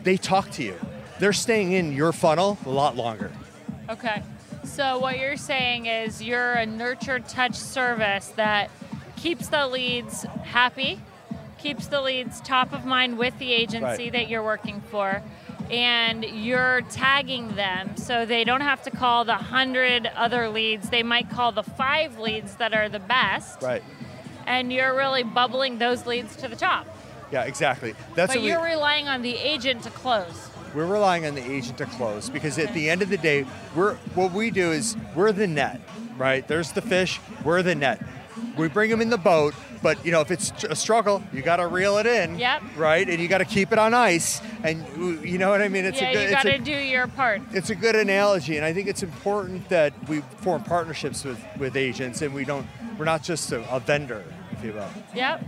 they 0.03 0.17
talk 0.17 0.51
to 0.53 0.63
you. 0.65 0.77
They're 1.21 1.33
staying 1.33 1.73
in 1.73 1.93
your 1.93 2.13
funnel 2.13 2.59
a 2.67 2.71
lot 2.71 2.97
longer. 2.97 3.31
Okay. 3.89 4.23
So, 4.65 4.99
what 4.99 5.19
you're 5.19 5.37
saying 5.37 5.87
is 5.87 6.23
you're 6.23 6.53
a 6.53 6.67
nurture 6.67 7.19
touch 7.21 7.55
service 7.55 8.29
that 8.37 8.71
keeps 9.17 9.49
the 9.49 9.67
leads 9.67 10.23
happy, 10.45 11.01
keeps 11.59 11.87
the 11.89 12.01
leads 12.01 12.41
top 12.41 12.73
of 12.73 12.85
mind 12.85 13.19
with 13.19 13.39
the 13.39 13.53
agency 13.53 13.85
Right. 14.05 14.13
that 14.13 14.29
you're 14.29 14.43
working 14.43 14.81
for, 14.91 15.23
and 15.71 16.25
you're 16.25 16.83
tagging 16.91 17.55
them 17.55 17.97
so 17.97 18.25
they 18.27 18.45
don't 18.45 18.61
have 18.61 18.83
to 18.83 18.91
call 18.91 19.25
the 19.25 19.35
hundred 19.35 20.07
other 20.17 20.49
leads. 20.49 20.91
They 20.91 21.03
might 21.03 21.31
call 21.31 21.53
the 21.53 21.63
five 21.63 22.19
leads 22.19 22.57
that 22.57 22.75
are 22.75 22.89
the 22.89 22.99
best, 23.01 23.63
Right. 23.63 23.83
and 24.47 24.73
you're 24.73 24.95
really 24.95 25.23
bubbling 25.23 25.79
those 25.79 26.07
leads 26.07 26.37
to 26.37 26.49
the 26.49 26.57
top. 26.57 26.87
Yeah, 27.31 27.43
exactly. 27.45 27.95
That's 28.15 28.33
but 28.33 28.39
what 28.41 28.43
we- 28.45 28.51
you're 28.51 28.63
relying 28.63 29.09
on 29.09 29.23
the 29.23 29.37
agent 29.37 29.83
to 29.85 29.91
close. 29.91 30.51
We're 30.75 30.87
relying 30.87 31.27
on 31.27 31.35
the 31.35 31.45
agent 31.51 31.79
to 31.79 31.87
close 31.87 32.31
because 32.31 32.59
at 32.59 32.73
the 32.75 32.89
end 32.89 33.03
of 33.03 33.09
the 33.11 33.19
day, 33.19 33.45
we're 33.75 33.97
what 34.15 34.33
we 34.33 34.51
do 34.51 34.73
is 34.73 34.97
we're 35.15 35.33
the 35.33 35.47
net, 35.47 35.81
right? 36.17 36.47
There's 36.49 36.73
the 36.73 36.81
fish, 36.83 37.21
we're 37.45 37.63
the 37.63 37.75
net. 37.75 38.03
We 38.57 38.69
bring 38.69 38.91
them 38.91 39.01
in 39.01 39.11
the 39.11 39.19
boat, 39.19 39.55
but 39.83 40.05
you 40.05 40.13
know 40.13 40.21
if 40.21 40.31
it's 40.31 40.53
a 40.65 40.75
struggle, 40.75 41.23
you 41.33 41.43
got 41.43 41.57
to 41.57 41.67
reel 41.67 41.99
it 41.99 42.07
in, 42.07 42.39
Yep. 42.39 42.63
right? 42.77 43.09
And 43.09 43.21
you 43.21 43.29
got 43.29 43.39
to 43.39 43.45
keep 43.45 43.73
it 43.73 43.79
on 43.79 43.95
ice, 43.95 44.41
and 44.63 44.85
you 45.25 45.39
know 45.39 45.51
what 45.51 45.61
I 45.63 45.69
mean? 45.69 45.85
It's 45.85 46.01
yeah, 46.01 46.09
a 46.09 46.13
good, 46.15 46.23
you 46.25 46.31
got 46.31 46.43
to 46.43 46.59
do 46.59 46.73
your 46.73 47.07
part. 47.09 47.43
it's 47.53 47.71
a 47.71 47.75
good 47.75 47.95
analogy, 47.97 48.57
and 48.57 48.65
I 48.65 48.73
think 48.73 48.89
it's 48.89 49.03
important 49.03 49.69
that 49.69 49.93
we 50.09 50.21
form 50.39 50.63
partnerships 50.63 51.25
with, 51.25 51.41
with 51.59 51.77
agents, 51.77 52.23
and 52.23 52.33
we 52.35 52.45
don't 52.45 52.67
we're 52.99 53.05
not 53.05 53.23
just 53.23 53.53
a, 53.53 53.75
a 53.75 53.81
vendor, 53.81 54.25
if 54.53 54.63
you 54.65 54.73
will. 54.73 54.89
Yep. 55.15 55.45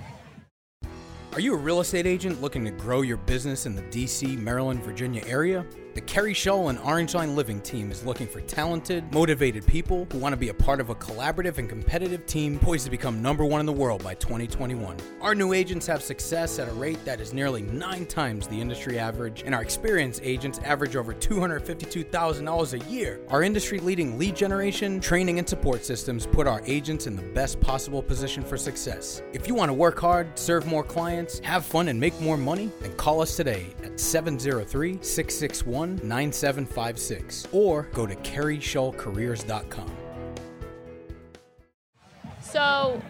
Are 1.34 1.40
you 1.40 1.54
a 1.54 1.56
real 1.56 1.80
estate 1.80 2.06
agent 2.06 2.40
looking 2.40 2.64
to 2.64 2.70
grow 2.70 3.02
your 3.02 3.16
business 3.16 3.66
in 3.66 3.74
the 3.74 3.82
DC, 3.82 4.38
Maryland, 4.38 4.82
Virginia 4.84 5.22
area? 5.26 5.66
The 5.94 6.00
Keri 6.00 6.34
Shull 6.34 6.70
and 6.70 6.78
Orange 6.80 7.14
Line 7.14 7.36
Living 7.36 7.60
team 7.60 7.92
is 7.92 8.04
looking 8.04 8.26
for 8.26 8.40
talented, 8.40 9.12
motivated 9.12 9.64
people 9.64 10.08
who 10.10 10.18
want 10.18 10.32
to 10.32 10.36
be 10.36 10.48
a 10.48 10.54
part 10.54 10.80
of 10.80 10.90
a 10.90 10.94
collaborative 10.96 11.58
and 11.58 11.68
competitive 11.68 12.26
team 12.26 12.58
poised 12.58 12.86
to 12.86 12.90
become 12.90 13.22
number 13.22 13.44
one 13.44 13.60
in 13.60 13.66
the 13.66 13.72
world 13.72 14.02
by 14.02 14.14
2021. 14.14 14.96
Our 15.20 15.36
new 15.36 15.52
agents 15.52 15.86
have 15.86 16.02
success 16.02 16.58
at 16.58 16.66
a 16.66 16.72
rate 16.72 17.04
that 17.04 17.20
is 17.20 17.32
nearly 17.32 17.62
nine 17.62 18.06
times 18.06 18.48
the 18.48 18.60
industry 18.60 18.98
average, 18.98 19.44
and 19.46 19.54
our 19.54 19.62
experienced 19.62 20.20
agents 20.24 20.58
average 20.64 20.96
over 20.96 21.14
$252,000 21.14 22.72
a 22.72 22.90
year. 22.90 23.20
Our 23.28 23.44
industry 23.44 23.78
leading 23.78 24.18
lead 24.18 24.34
generation, 24.34 24.98
training, 24.98 25.38
and 25.38 25.48
support 25.48 25.84
systems 25.84 26.26
put 26.26 26.48
our 26.48 26.60
agents 26.66 27.06
in 27.06 27.14
the 27.14 27.22
best 27.22 27.60
possible 27.60 28.02
position 28.02 28.42
for 28.42 28.56
success. 28.56 29.22
If 29.32 29.46
you 29.46 29.54
want 29.54 29.68
to 29.68 29.74
work 29.74 30.00
hard, 30.00 30.36
serve 30.36 30.66
more 30.66 30.82
clients, 30.82 31.38
have 31.44 31.64
fun, 31.64 31.86
and 31.86 32.00
make 32.00 32.20
more 32.20 32.36
money, 32.36 32.72
then 32.80 32.92
call 32.96 33.20
us 33.20 33.36
today 33.36 33.68
at 33.84 34.00
703 34.00 34.98
661 35.00 35.83
9756 35.86 37.48
or 37.52 37.84
go 37.92 38.06
to 38.06 38.14
kerishullcareers.com. 38.16 39.90
So, 42.40 43.02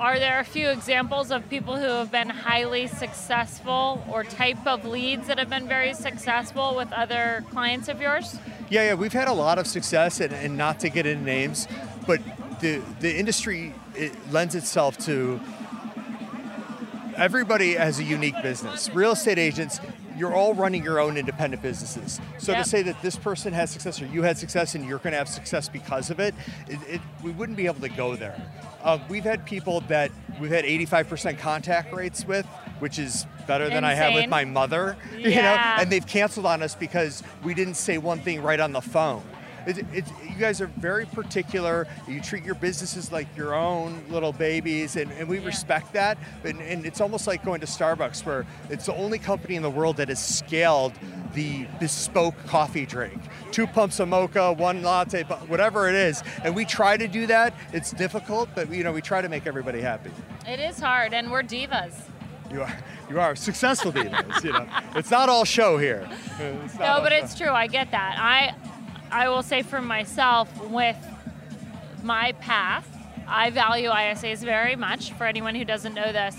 are 0.00 0.18
there 0.18 0.40
a 0.40 0.44
few 0.44 0.68
examples 0.68 1.30
of 1.30 1.48
people 1.48 1.76
who 1.76 1.86
have 1.86 2.10
been 2.10 2.28
highly 2.28 2.86
successful 2.86 4.04
or 4.10 4.24
type 4.24 4.66
of 4.66 4.84
leads 4.84 5.26
that 5.28 5.38
have 5.38 5.48
been 5.48 5.68
very 5.68 5.94
successful 5.94 6.74
with 6.74 6.92
other 6.92 7.44
clients 7.50 7.88
of 7.88 8.00
yours? 8.00 8.38
Yeah, 8.68 8.84
yeah, 8.84 8.94
we've 8.94 9.12
had 9.12 9.28
a 9.28 9.32
lot 9.32 9.58
of 9.58 9.66
success, 9.66 10.20
and, 10.20 10.32
and 10.32 10.56
not 10.56 10.80
to 10.80 10.88
get 10.88 11.06
into 11.06 11.24
names, 11.24 11.68
but 12.06 12.20
the 12.60 12.82
the 13.00 13.16
industry 13.16 13.74
it 13.94 14.12
lends 14.32 14.54
itself 14.54 14.98
to 14.98 15.40
everybody 17.16 17.74
has 17.74 17.98
a 17.98 18.04
unique 18.04 18.40
business. 18.42 18.90
Real 18.90 19.12
estate 19.12 19.38
agents, 19.38 19.80
you're 20.16 20.34
all 20.34 20.54
running 20.54 20.82
your 20.82 20.98
own 21.00 21.16
independent 21.16 21.62
businesses. 21.62 22.20
So 22.38 22.52
Yep. 22.52 22.62
to 22.64 22.68
say 22.68 22.82
that 22.82 23.00
this 23.02 23.16
person 23.16 23.52
has 23.52 23.70
success 23.70 24.00
or 24.00 24.06
you 24.06 24.22
had 24.22 24.38
success 24.38 24.74
and 24.74 24.86
you're 24.86 24.98
going 24.98 25.12
to 25.12 25.18
have 25.18 25.28
success 25.28 25.68
because 25.68 26.10
of 26.10 26.20
it, 26.20 26.34
it, 26.68 26.78
it 26.88 27.00
we 27.22 27.30
wouldn't 27.32 27.56
be 27.56 27.66
able 27.66 27.80
to 27.80 27.88
go 27.88 28.16
there. 28.16 28.40
Um, 28.82 29.02
we've 29.08 29.24
had 29.24 29.44
people 29.44 29.80
that 29.82 30.10
we've 30.40 30.50
had 30.50 30.64
85% 30.64 31.38
contact 31.38 31.92
rates 31.92 32.26
with, 32.26 32.46
which 32.78 32.98
is 32.98 33.26
better 33.46 33.68
than 33.68 33.84
I 33.84 33.94
have 33.94 34.14
with 34.14 34.28
my 34.28 34.44
mother. 34.44 34.96
You 35.16 35.30
know, 35.42 35.54
and 35.56 35.90
they've 35.90 36.06
canceled 36.06 36.46
on 36.46 36.62
us 36.62 36.74
because 36.74 37.22
we 37.42 37.52
didn't 37.54 37.74
say 37.74 37.98
one 37.98 38.20
thing 38.20 38.42
right 38.42 38.60
on 38.60 38.72
the 38.72 38.80
phone. 38.80 39.22
It, 39.66 39.78
it, 39.92 40.04
you 40.22 40.36
guys 40.38 40.60
are 40.60 40.66
very 40.66 41.06
particular. 41.06 41.86
You 42.06 42.20
treat 42.20 42.44
your 42.44 42.54
businesses 42.54 43.10
like 43.10 43.26
your 43.36 43.54
own 43.54 44.02
little 44.08 44.32
babies, 44.32 44.96
and, 44.96 45.10
and 45.12 45.28
we 45.28 45.38
Yeah. 45.38 45.46
respect 45.46 45.92
that. 45.94 46.18
And, 46.44 46.60
and 46.60 46.86
it's 46.86 47.00
almost 47.00 47.26
like 47.26 47.44
going 47.44 47.60
to 47.60 47.66
Starbucks, 47.66 48.24
where 48.24 48.46
it's 48.70 48.86
the 48.86 48.94
only 48.94 49.18
company 49.18 49.56
in 49.56 49.62
the 49.62 49.70
world 49.70 49.96
that 49.96 50.08
has 50.08 50.24
scaled 50.24 50.92
the 51.34 51.66
bespoke 51.80 52.34
coffee 52.46 52.86
drink. 52.86 53.20
Two 53.50 53.66
pumps 53.66 54.00
of 54.00 54.08
mocha, 54.08 54.52
one 54.52 54.82
latte, 54.82 55.24
whatever 55.24 55.88
it 55.88 55.94
is. 55.94 56.22
And 56.44 56.54
we 56.54 56.64
try 56.64 56.96
to 56.96 57.08
do 57.08 57.26
that. 57.26 57.52
It's 57.72 57.90
difficult, 57.90 58.48
but 58.54 58.70
you 58.72 58.84
know 58.84 58.92
we 58.92 59.02
try 59.02 59.20
to 59.20 59.28
make 59.28 59.46
everybody 59.46 59.80
happy. 59.80 60.10
It 60.46 60.60
is 60.60 60.78
hard, 60.78 61.12
and 61.12 61.30
we're 61.30 61.42
divas. 61.42 61.92
You 62.50 62.62
are, 62.62 62.78
you 63.10 63.18
are 63.20 63.34
successful 63.34 63.90
divas. 63.92 64.44
you 64.44 64.52
know, 64.52 64.66
it's 64.94 65.10
not 65.10 65.28
all 65.28 65.44
show 65.44 65.76
here. 65.78 66.08
No, 66.38 67.00
but 67.00 67.10
show. 67.10 67.18
it's 67.18 67.34
true. 67.34 67.50
I 67.50 67.66
get 67.66 67.90
that. 67.90 68.16
I, 68.18 68.54
I 69.16 69.30
will 69.30 69.42
say 69.42 69.62
for 69.62 69.80
myself, 69.80 70.46
with 70.68 70.98
my 72.02 72.32
path, 72.32 72.86
I 73.26 73.48
value 73.48 73.88
ISAs 73.88 74.40
very 74.44 74.76
much. 74.76 75.12
For 75.12 75.24
anyone 75.24 75.54
who 75.54 75.64
doesn't 75.64 75.94
know 75.94 76.12
this, 76.12 76.36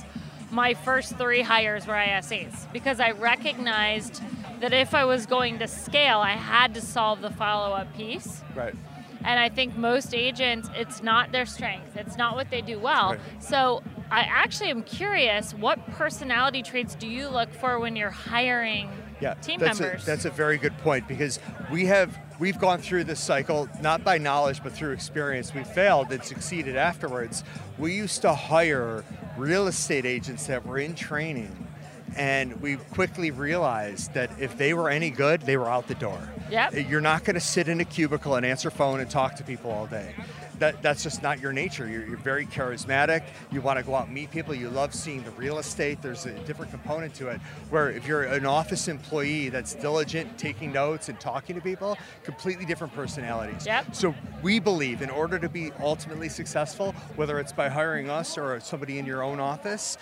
my 0.52 0.76
first 0.76 1.18
three 1.18 1.42
hires 1.42 1.88
were 1.88 1.96
ISAs 1.96 2.72
because 2.72 3.00
I 3.00 3.12
recognized 3.12 4.22
that 4.60 4.74
if 4.74 4.94
I 4.94 5.06
was 5.06 5.26
going 5.26 5.58
to 5.58 5.68
scale, 5.68 6.20
I 6.20 6.34
had 6.34 6.76
to 6.76 6.82
solve 6.82 7.22
the 7.22 7.32
follow-up 7.32 7.98
piece. 7.98 8.44
right. 8.54 8.76
And 9.24 9.40
I 9.40 9.50
think 9.50 9.76
most 9.76 10.14
agents, 10.14 10.70
it's 10.76 11.02
not 11.02 11.32
their 11.32 11.48
strength. 11.48 11.98
It's 11.98 12.16
not 12.16 12.36
what 12.36 12.52
they 12.52 12.62
do 12.62 12.78
well. 12.78 13.14
Right. 13.14 13.20
So 13.40 13.82
I 14.12 14.22
actually 14.22 14.70
am 14.70 14.84
curious, 14.84 15.52
what 15.56 15.84
personality 15.94 16.62
traits 16.62 16.94
do 16.94 17.08
you 17.08 17.28
look 17.28 17.52
for 17.56 17.80
when 17.80 17.96
you're 17.96 18.12
hiring 18.12 18.92
yeah, 19.22 19.34
team 19.36 19.60
that's 19.60 19.80
members? 19.80 20.04
A, 20.04 20.06
that's 20.06 20.26
a 20.26 20.30
very 20.30 20.58
good 20.58 20.78
point 20.80 21.08
because 21.08 21.40
we 21.72 21.86
have 21.86 22.18
we've 22.40 22.60
gone 22.60 22.80
through 22.80 23.04
this 23.04 23.20
cycle 23.20 23.68
not 23.82 24.04
by 24.04 24.18
knowledge 24.18 24.64
but 24.64 24.74
through 24.74 24.92
experience. 24.92 25.54
We 25.54 25.64
failed 25.64 26.12
and 26.12 26.24
succeeded 26.24 26.76
afterwards. 26.76 27.44
We 27.78 27.96
used 27.96 28.22
to 28.24 28.34
hire 28.34 29.04
real 29.38 29.68
estate 29.68 30.06
agents 30.06 30.48
that 30.48 30.66
were 30.66 30.78
in 30.78 30.96
training. 30.96 31.68
And 32.16 32.60
we 32.62 32.78
quickly 32.78 33.30
realized 33.30 34.14
that 34.16 34.32
if 34.40 34.58
they 34.58 34.74
were 34.74 34.90
any 34.90 35.12
good, 35.12 35.42
they 35.42 35.56
were 35.56 35.70
out 35.70 35.88
the 35.88 35.96
door. 35.96 36.20
Yep. 36.50 36.90
You're 36.90 37.02
not 37.02 37.24
going 37.24 37.36
to 37.36 37.40
sit 37.40 37.68
in 37.68 37.80
a 37.80 37.86
cubicle 37.86 38.36
and 38.36 38.46
answer 38.46 38.72
phone 38.72 39.02
and 39.02 39.10
talk 39.10 39.36
to 39.36 39.44
people 39.44 39.70
all 39.70 39.86
day. 39.86 40.16
That, 40.60 40.82
that's 40.82 41.04
just 41.04 41.22
not 41.22 41.40
your 41.40 41.54
nature. 41.54 41.88
You're, 41.88 42.06
you're 42.06 42.18
very 42.18 42.46
charismatic. 42.46 43.24
You 43.52 43.62
want 43.62 43.80
to 43.80 43.86
go 43.86 43.96
out 43.96 44.06
and 44.06 44.14
meet 44.14 44.32
people. 44.32 44.56
You 44.56 44.70
love 44.70 44.94
seeing 44.94 45.24
the 45.24 45.32
real 45.32 45.60
estate. 45.60 46.02
There's 46.02 46.26
a 46.26 46.34
different 46.46 46.72
component 46.72 47.14
to 47.16 47.30
it. 47.30 47.40
Where 47.70 47.92
if 47.92 48.08
you're 48.08 48.24
an 48.24 48.46
office 48.46 48.88
employee 48.88 49.50
that's 49.50 49.74
diligent, 49.74 50.38
taking 50.38 50.72
notes 50.72 51.10
and 51.10 51.20
talking 51.20 51.56
to 51.56 51.62
people, 51.62 51.98
completely 52.24 52.66
different 52.66 52.94
personalities. 52.94 53.66
Yep. 53.66 53.96
So 53.96 54.16
we 54.42 54.60
believe 54.60 55.02
in 55.02 55.10
order 55.10 55.40
to 55.40 55.50
be 55.50 55.72
ultimately 55.80 56.30
successful, 56.30 56.94
whether 57.16 57.40
it's 57.40 57.54
by 57.54 57.70
hiring 57.70 58.10
us 58.10 58.38
or 58.38 58.60
somebody 58.60 59.00
in 59.00 59.06
your 59.06 59.24
own 59.24 59.40
office, 59.40 59.98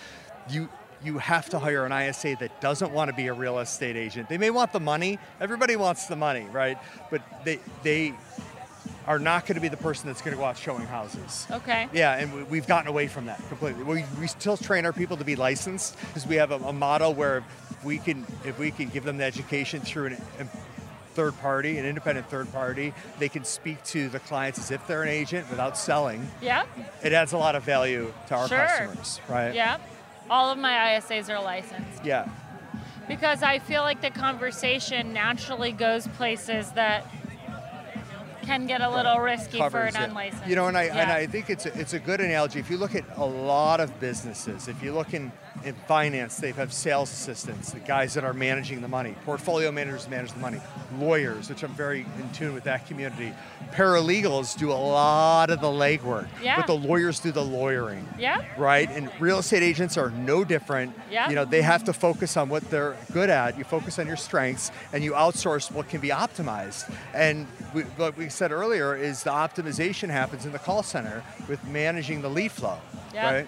you 0.48 0.68
you 1.04 1.18
have 1.18 1.48
to 1.50 1.58
hire 1.58 1.84
an 1.84 1.92
ISA 1.92 2.36
that 2.40 2.60
doesn't 2.60 2.90
want 2.90 3.10
to 3.10 3.16
be 3.16 3.26
a 3.26 3.32
real 3.32 3.58
estate 3.58 3.96
agent. 3.96 4.28
They 4.28 4.38
may 4.38 4.50
want 4.50 4.72
the 4.72 4.80
money. 4.80 5.18
Everybody 5.40 5.76
wants 5.76 6.06
the 6.06 6.16
money, 6.16 6.46
right? 6.50 6.78
But 7.10 7.22
they 7.44 7.60
they 7.82 8.14
are 9.06 9.18
not 9.18 9.46
going 9.46 9.54
to 9.54 9.60
be 9.60 9.68
the 9.68 9.76
person 9.76 10.08
that's 10.08 10.20
going 10.20 10.32
to 10.34 10.38
go 10.38 10.44
out 10.44 10.56
showing 10.58 10.86
houses. 10.86 11.46
Okay. 11.50 11.88
Yeah, 11.92 12.16
and 12.18 12.34
we, 12.34 12.42
we've 12.44 12.66
gotten 12.66 12.88
away 12.88 13.06
from 13.06 13.26
that 13.26 13.40
completely. 13.48 13.84
We, 13.84 14.04
we 14.18 14.26
still 14.26 14.56
train 14.56 14.84
our 14.84 14.92
people 14.92 15.16
to 15.18 15.24
be 15.24 15.36
licensed 15.36 15.96
because 16.08 16.26
we 16.26 16.36
have 16.36 16.50
a, 16.50 16.56
a 16.56 16.72
model 16.72 17.14
where 17.14 17.38
if 17.70 17.84
we 17.84 17.98
can 17.98 18.26
if 18.44 18.58
we 18.58 18.70
can 18.70 18.88
give 18.88 19.04
them 19.04 19.18
the 19.18 19.24
education 19.24 19.80
through 19.80 20.06
an, 20.06 20.12
a 20.40 20.44
third 21.14 21.38
party, 21.38 21.78
an 21.78 21.86
independent 21.86 22.28
third 22.28 22.52
party, 22.52 22.92
they 23.18 23.28
can 23.28 23.44
speak 23.44 23.82
to 23.84 24.08
the 24.08 24.18
clients 24.20 24.58
as 24.58 24.70
if 24.70 24.86
they're 24.86 25.02
an 25.02 25.08
agent 25.08 25.48
without 25.50 25.78
selling. 25.78 26.28
Yep. 26.42 26.66
It 27.02 27.12
adds 27.12 27.32
a 27.32 27.38
lot 27.38 27.54
of 27.54 27.62
value 27.62 28.12
to 28.28 28.34
our 28.34 28.48
Sure. 28.48 28.58
customers, 28.58 29.20
right? 29.28 29.54
Yeah. 29.54 29.78
All 30.28 30.50
of 30.50 30.58
my 30.58 30.72
ISAs 30.98 31.30
are 31.30 31.40
licensed 31.42 32.04
Yeah. 32.04 32.28
because 33.08 33.42
I 33.42 33.60
feel 33.60 33.82
like 33.82 34.02
the 34.02 34.10
conversation 34.10 35.12
naturally 35.14 35.72
goes 35.72 36.06
places 36.08 36.72
that 36.72 37.06
can 38.46 38.66
get 38.66 38.80
a 38.80 38.88
little 38.88 39.18
risky 39.18 39.58
for 39.58 39.82
an 39.82 39.96
it. 39.96 40.08
unlicensed. 40.08 40.46
You 40.46 40.56
know, 40.56 40.68
and 40.68 40.76
I 40.76 40.84
and 40.84 41.10
I 41.10 41.26
think 41.26 41.50
it's 41.50 41.66
a, 41.66 41.78
it's 41.78 41.92
a 41.92 41.98
good 41.98 42.20
analogy. 42.20 42.60
If 42.60 42.70
you 42.70 42.78
look 42.78 42.94
at 42.94 43.04
a 43.16 43.24
lot 43.24 43.80
of 43.80 43.98
businesses, 44.00 44.68
if 44.68 44.82
you 44.82 44.92
look 44.92 45.12
in 45.14 45.32
in 45.64 45.74
finance, 45.88 46.36
they 46.36 46.52
have 46.52 46.72
sales 46.72 47.10
assistants, 47.12 47.72
the 47.72 47.80
guys 47.80 48.14
that 48.14 48.24
are 48.24 48.32
managing 48.32 48.80
the 48.80 48.88
money, 48.88 49.14
portfolio 49.24 49.72
managers 49.72 50.08
manage 50.08 50.32
the 50.32 50.38
money, 50.38 50.60
lawyers, 50.98 51.48
which 51.48 51.62
I'm 51.64 51.74
very 51.74 52.06
in 52.18 52.30
tune 52.32 52.54
with 52.54 52.64
that 52.64 52.86
community. 52.86 53.32
Paralegals 53.72 54.56
do 54.56 54.70
a 54.70 54.74
lot 54.74 55.50
of 55.50 55.60
the 55.60 55.66
legwork, 55.66 56.28
Yeah. 56.42 56.56
but 56.56 56.66
the 56.66 56.74
lawyers 56.76 57.20
do 57.20 57.32
the 57.32 57.44
lawyering. 57.44 58.06
Yeah. 58.18 58.42
Right, 58.56 58.88
and 58.90 59.10
real 59.20 59.38
estate 59.38 59.62
agents 59.62 59.96
are 59.96 60.10
no 60.10 60.44
different. 60.44 60.94
Yeah. 61.10 61.28
You 61.28 61.34
know, 61.34 61.44
they 61.44 61.62
have 61.62 61.84
to 61.84 61.92
focus 61.92 62.36
on 62.36 62.48
what 62.48 62.68
they're 62.70 62.96
good 63.12 63.30
at. 63.30 63.58
You 63.58 63.64
focus 63.64 63.98
on 63.98 64.06
your 64.06 64.16
strengths, 64.16 64.70
and 64.92 65.02
you 65.04 65.12
outsource 65.12 65.70
what 65.70 65.88
can 65.88 66.00
be 66.00 66.08
optimized. 66.08 66.90
And 67.14 67.46
we, 67.74 67.82
what 67.82 68.16
we 68.16 68.28
said 68.28 68.52
earlier 68.52 68.96
is 68.96 69.22
the 69.24 69.30
optimization 69.30 70.08
happens 70.10 70.46
in 70.46 70.52
the 70.52 70.58
call 70.58 70.82
center 70.82 71.22
with 71.48 71.62
managing 71.66 72.22
the 72.22 72.30
lead 72.30 72.52
flow. 72.52 72.78
Yeah. 73.12 73.32
Right. 73.32 73.46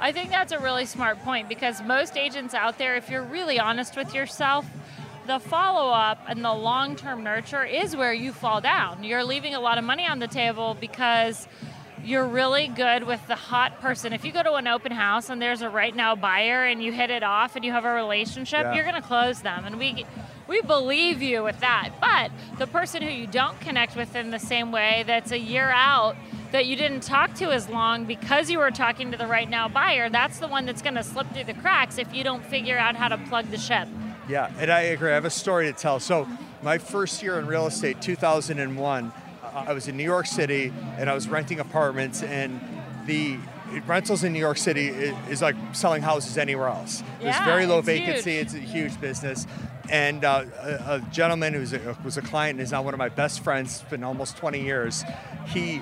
I 0.00 0.12
think 0.12 0.30
that's 0.30 0.52
a 0.52 0.58
really 0.58 0.86
smart 0.86 1.20
point 1.22 1.48
because 1.48 1.82
most 1.82 2.16
agents 2.16 2.54
out 2.54 2.78
there, 2.78 2.96
if 2.96 3.10
you're 3.10 3.22
really 3.22 3.58
honest 3.58 3.96
with 3.96 4.14
yourself, 4.14 4.66
the 5.26 5.38
follow 5.38 5.92
up 5.92 6.18
and 6.28 6.44
the 6.44 6.52
long 6.52 6.96
term 6.96 7.22
nurture 7.22 7.64
is 7.64 7.94
where 7.94 8.12
you 8.12 8.32
fall 8.32 8.60
down. 8.60 9.04
You're 9.04 9.24
leaving 9.24 9.54
a 9.54 9.60
lot 9.60 9.78
of 9.78 9.84
money 9.84 10.06
on 10.06 10.18
the 10.18 10.26
table 10.26 10.76
because 10.80 11.46
you're 12.04 12.26
really 12.26 12.66
good 12.66 13.04
with 13.04 13.24
the 13.28 13.36
hot 13.36 13.80
person. 13.80 14.12
If 14.12 14.24
you 14.24 14.32
go 14.32 14.42
to 14.42 14.54
an 14.54 14.66
open 14.66 14.90
house 14.90 15.30
and 15.30 15.40
there's 15.40 15.62
a 15.62 15.68
right 15.68 15.94
now 15.94 16.16
buyer 16.16 16.64
and 16.64 16.82
you 16.82 16.90
hit 16.90 17.10
it 17.10 17.22
off 17.22 17.54
and 17.54 17.64
you 17.64 17.70
have 17.70 17.84
a 17.84 17.92
relationship, 17.92 18.62
Yeah. 18.62 18.74
you're 18.74 18.82
going 18.82 19.00
to 19.00 19.06
close 19.06 19.42
them. 19.42 19.64
And 19.64 19.78
we 19.78 20.04
we 20.48 20.60
believe 20.62 21.22
you 21.22 21.44
with 21.44 21.60
that. 21.60 21.90
But 22.00 22.32
the 22.58 22.66
person 22.66 23.00
who 23.02 23.08
you 23.08 23.28
don't 23.28 23.58
connect 23.60 23.94
with 23.94 24.16
in 24.16 24.30
the 24.32 24.40
same 24.40 24.72
way 24.72 25.04
that's 25.06 25.30
a 25.30 25.38
year 25.38 25.70
out 25.70 26.16
that 26.52 26.66
you 26.66 26.76
didn't 26.76 27.00
talk 27.02 27.34
to 27.34 27.50
as 27.50 27.68
long 27.68 28.04
because 28.04 28.50
you 28.50 28.58
were 28.58 28.70
talking 28.70 29.10
to 29.10 29.16
the 29.18 29.26
right 29.26 29.48
now 29.48 29.68
buyer, 29.68 30.08
that's 30.08 30.38
the 30.38 30.48
one 30.48 30.66
that's 30.66 30.82
going 30.82 30.94
to 30.94 31.02
slip 31.02 31.26
through 31.32 31.44
the 31.44 31.54
cracks 31.54 31.98
if 31.98 32.12
you 32.14 32.22
don't 32.22 32.44
figure 32.44 32.78
out 32.78 32.94
how 32.94 33.08
to 33.08 33.18
plug 33.18 33.50
the 33.50 33.58
ship. 33.58 33.88
Yeah, 34.28 34.50
and 34.58 34.70
I 34.70 34.80
agree. 34.82 35.10
I 35.10 35.14
have 35.14 35.24
a 35.24 35.30
story 35.30 35.66
to 35.66 35.72
tell. 35.72 35.98
So, 35.98 36.28
my 36.62 36.78
first 36.78 37.22
year 37.24 37.38
in 37.40 37.46
real 37.46 37.66
estate, 37.66 38.00
2001, 38.00 39.12
uh, 39.42 39.64
I 39.66 39.72
was 39.72 39.88
in 39.88 39.96
New 39.96 40.04
York 40.04 40.26
City 40.26 40.72
and 40.96 41.10
I 41.10 41.14
was 41.14 41.28
renting 41.28 41.58
apartments, 41.58 42.22
and 42.22 42.60
the 43.06 43.36
rentals 43.86 44.22
in 44.22 44.32
New 44.32 44.38
York 44.38 44.58
City 44.58 44.88
is, 44.88 45.14
is 45.28 45.42
like 45.42 45.56
selling 45.72 46.02
houses 46.02 46.38
anywhere 46.38 46.68
else. 46.68 47.02
There's 47.20 47.34
Yeah, 47.34 47.44
very 47.44 47.66
low 47.66 47.78
it's 47.78 47.86
vacancy. 47.86 48.34
huge. 48.36 48.42
It's 48.46 48.54
a 48.54 48.58
huge 48.58 49.00
business. 49.00 49.46
And 49.90 50.24
uh, 50.24 50.44
a, 50.60 50.70
a 50.96 51.00
gentleman 51.10 51.54
who 51.54 51.60
was 51.60 51.72
a, 51.72 51.96
was 52.04 52.16
a 52.16 52.22
client 52.22 52.58
and 52.58 52.60
is 52.64 52.70
now 52.70 52.82
one 52.82 52.94
of 52.94 52.98
my 52.98 53.08
best 53.08 53.42
friends, 53.42 53.80
it's 53.80 53.90
been 53.90 54.04
almost 54.04 54.36
20 54.36 54.60
years. 54.62 55.02
He 55.48 55.80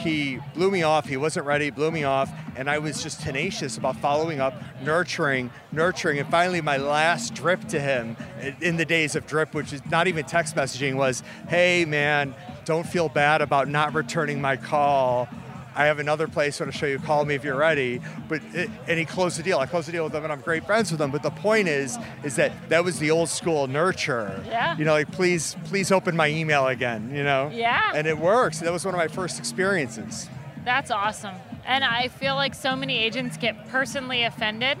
he 0.00 0.38
blew 0.54 0.70
me 0.70 0.82
off. 0.82 1.06
He 1.06 1.16
wasn't 1.16 1.46
ready, 1.46 1.70
blew 1.70 1.90
me 1.90 2.04
off, 2.04 2.30
and 2.56 2.68
I 2.68 2.78
was 2.78 3.02
just 3.02 3.20
tenacious 3.20 3.76
about 3.76 3.96
following 3.96 4.40
up, 4.40 4.54
nurturing, 4.82 5.50
nurturing, 5.72 6.18
and 6.18 6.28
finally, 6.28 6.60
my 6.60 6.76
last 6.76 7.34
drip 7.34 7.66
to 7.68 7.80
him 7.80 8.16
in 8.60 8.76
the 8.76 8.84
days 8.84 9.14
of 9.14 9.26
drip, 9.26 9.54
which 9.54 9.72
is 9.72 9.84
not 9.86 10.08
even 10.08 10.24
text 10.24 10.56
messaging, 10.56 10.94
was, 10.94 11.22
"Hey, 11.48 11.84
man, 11.84 12.34
don't 12.64 12.86
feel 12.86 13.08
bad 13.08 13.42
about 13.42 13.68
not 13.68 13.94
returning 13.94 14.40
my 14.40 14.56
call." 14.56 15.28
I 15.74 15.86
have 15.86 15.98
another 15.98 16.26
place 16.28 16.60
I 16.60 16.64
want 16.64 16.72
to 16.72 16.78
show 16.78 16.86
you. 16.86 16.98
Call 16.98 17.24
me 17.24 17.34
if 17.34 17.44
you're 17.44 17.56
ready. 17.56 18.00
But 18.28 18.42
it, 18.52 18.70
and 18.88 18.98
he 18.98 19.04
closed 19.04 19.38
the 19.38 19.42
deal. 19.42 19.58
I 19.58 19.66
closed 19.66 19.88
the 19.88 19.92
deal 19.92 20.04
with 20.04 20.14
him, 20.14 20.24
and 20.24 20.32
I'm 20.32 20.40
great 20.40 20.64
friends 20.66 20.90
with 20.90 21.00
him. 21.00 21.10
But 21.10 21.22
the 21.22 21.30
point 21.30 21.68
is, 21.68 21.96
is 22.24 22.36
that 22.36 22.52
that 22.68 22.84
was 22.84 22.98
the 22.98 23.10
old 23.10 23.28
school 23.28 23.66
nurture. 23.66 24.42
Yeah. 24.46 24.76
You 24.76 24.84
know, 24.84 24.92
like 24.92 25.10
please, 25.12 25.56
please 25.64 25.92
open 25.92 26.16
my 26.16 26.28
email 26.28 26.66
again. 26.66 27.12
You 27.14 27.22
know. 27.24 27.50
Yeah. 27.52 27.92
And 27.94 28.06
it 28.06 28.18
works. 28.18 28.60
That 28.60 28.72
was 28.72 28.84
one 28.84 28.94
of 28.94 28.98
my 28.98 29.08
first 29.08 29.38
experiences. 29.38 30.28
That's 30.64 30.90
awesome. 30.90 31.34
And 31.64 31.84
I 31.84 32.08
feel 32.08 32.34
like 32.34 32.54
so 32.54 32.74
many 32.76 32.98
agents 32.98 33.36
get 33.36 33.68
personally 33.68 34.24
offended. 34.24 34.78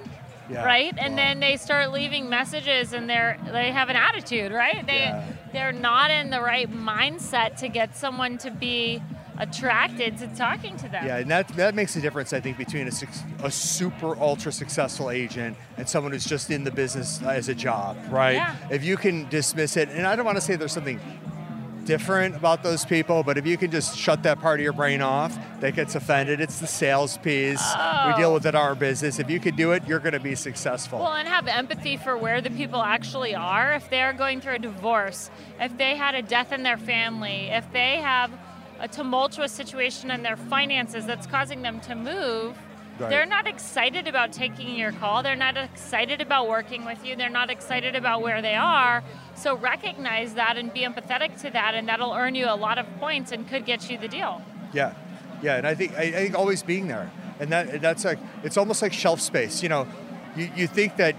Yeah. 0.50 0.64
Right? 0.64 0.92
And 0.98 1.12
Wow. 1.12 1.16
then 1.16 1.40
they 1.40 1.56
start 1.56 1.92
leaving 1.92 2.28
messages 2.28 2.92
and 2.92 3.08
they're 3.08 3.38
they 3.52 3.70
have 3.70 3.88
an 3.88 3.94
attitude, 3.96 4.50
right? 4.50 4.84
They 4.84 4.98
Yeah. 4.98 5.22
they're 5.52 5.72
not 5.72 6.10
in 6.10 6.30
the 6.30 6.40
right 6.40 6.68
mindset 6.68 7.56
to 7.58 7.68
get 7.68 7.96
someone 7.96 8.36
to 8.38 8.50
be 8.50 9.00
attracted 9.40 10.18
to 10.18 10.26
talking 10.36 10.76
to 10.76 10.88
them. 10.88 11.04
Yeah, 11.06 11.16
and 11.18 11.30
that 11.30 11.48
that 11.56 11.74
makes 11.74 11.96
a 11.96 12.00
difference, 12.00 12.32
I 12.32 12.40
think, 12.40 12.58
between 12.58 12.86
a, 12.86 12.92
a 13.44 13.50
super 13.50 14.16
ultra 14.20 14.52
successful 14.52 15.10
agent 15.10 15.56
and 15.76 15.88
someone 15.88 16.12
who's 16.12 16.24
just 16.26 16.50
in 16.50 16.62
the 16.64 16.70
business 16.70 17.20
uh, 17.22 17.30
as 17.30 17.48
a 17.48 17.54
job, 17.54 17.96
right? 18.10 18.34
Yeah. 18.34 18.54
If 18.70 18.84
you 18.84 18.96
can 18.96 19.28
dismiss 19.28 19.76
it, 19.76 19.88
and 19.88 20.06
I 20.06 20.14
don't 20.14 20.24
want 20.26 20.36
to 20.36 20.42
say 20.42 20.56
there's 20.56 20.72
something 20.72 21.00
different 21.86 22.36
about 22.36 22.62
those 22.62 22.84
people, 22.84 23.22
but 23.22 23.38
if 23.38 23.46
you 23.46 23.56
can 23.56 23.70
just 23.70 23.96
shut 23.96 24.22
that 24.22 24.38
part 24.40 24.60
of 24.60 24.62
your 24.64 24.72
brain 24.72 25.00
off 25.00 25.36
that 25.60 25.74
gets 25.74 25.94
offended, 25.94 26.40
it's 26.40 26.60
the 26.60 26.66
sales 26.66 27.16
piece. 27.18 27.62
We 28.06 28.12
deal 28.14 28.30
Oh. 28.30 28.34
with 28.34 28.46
it 28.46 28.50
in 28.50 28.54
our 28.54 28.74
business. 28.74 29.18
If 29.18 29.30
you 29.30 29.40
can 29.40 29.56
do 29.56 29.72
it, 29.72 29.82
you're 29.88 29.98
going 29.98 30.12
to 30.12 30.20
be 30.20 30.34
successful. 30.34 30.98
Well, 31.00 31.14
and 31.14 31.26
have 31.26 31.48
empathy 31.48 31.96
for 31.96 32.16
where 32.16 32.40
the 32.42 32.50
people 32.50 32.82
actually 32.82 33.34
are. 33.34 33.72
If 33.72 33.88
they're 33.90 34.12
going 34.12 34.40
through 34.40 34.56
a 34.56 34.58
divorce, 34.58 35.30
if 35.58 35.76
they 35.78 35.96
had 35.96 36.14
a 36.14 36.22
death 36.22 36.52
in 36.52 36.62
their 36.62 36.76
family, 36.76 37.48
if 37.50 37.70
they 37.72 37.96
have 37.96 38.30
a 38.80 38.88
tumultuous 38.88 39.52
situation 39.52 40.10
in 40.10 40.22
their 40.22 40.36
finances 40.36 41.06
that's 41.06 41.26
causing 41.26 41.62
them 41.62 41.80
to 41.82 41.94
move, 41.94 42.56
Right. 42.98 43.08
they're 43.08 43.26
not 43.26 43.46
excited 43.46 44.06
about 44.06 44.32
taking 44.32 44.74
your 44.76 44.92
call. 44.92 45.22
They're 45.22 45.34
not 45.36 45.56
excited 45.56 46.20
about 46.20 46.48
working 46.48 46.84
with 46.84 47.04
you. 47.04 47.16
They're 47.16 47.30
not 47.30 47.48
excited 47.48 47.94
about 47.96 48.20
where 48.20 48.42
they 48.42 48.54
are. 48.56 49.02
So 49.34 49.56
recognize 49.56 50.34
that 50.34 50.58
and 50.58 50.70
be 50.72 50.80
empathetic 50.80 51.40
to 51.40 51.50
that, 51.50 51.74
and 51.74 51.88
that'll 51.88 52.12
earn 52.12 52.34
you 52.34 52.46
a 52.46 52.56
lot 52.56 52.76
of 52.76 52.86
points 52.98 53.32
and 53.32 53.48
could 53.48 53.64
get 53.64 53.90
you 53.90 53.96
the 53.96 54.08
deal. 54.08 54.42
Yeah, 54.74 54.92
yeah, 55.42 55.56
and 55.56 55.66
I 55.66 55.74
think 55.74 55.94
I, 55.96 56.02
I 56.02 56.10
think 56.12 56.34
always 56.34 56.62
being 56.62 56.88
there, 56.88 57.10
and 57.38 57.50
that 57.50 57.80
that's 57.80 58.04
like 58.04 58.18
it's 58.44 58.58
almost 58.58 58.82
like 58.82 58.92
shelf 58.92 59.20
space. 59.20 59.62
You 59.62 59.70
know, 59.70 59.86
you, 60.36 60.50
you 60.54 60.66
think 60.66 60.96
that 60.96 61.16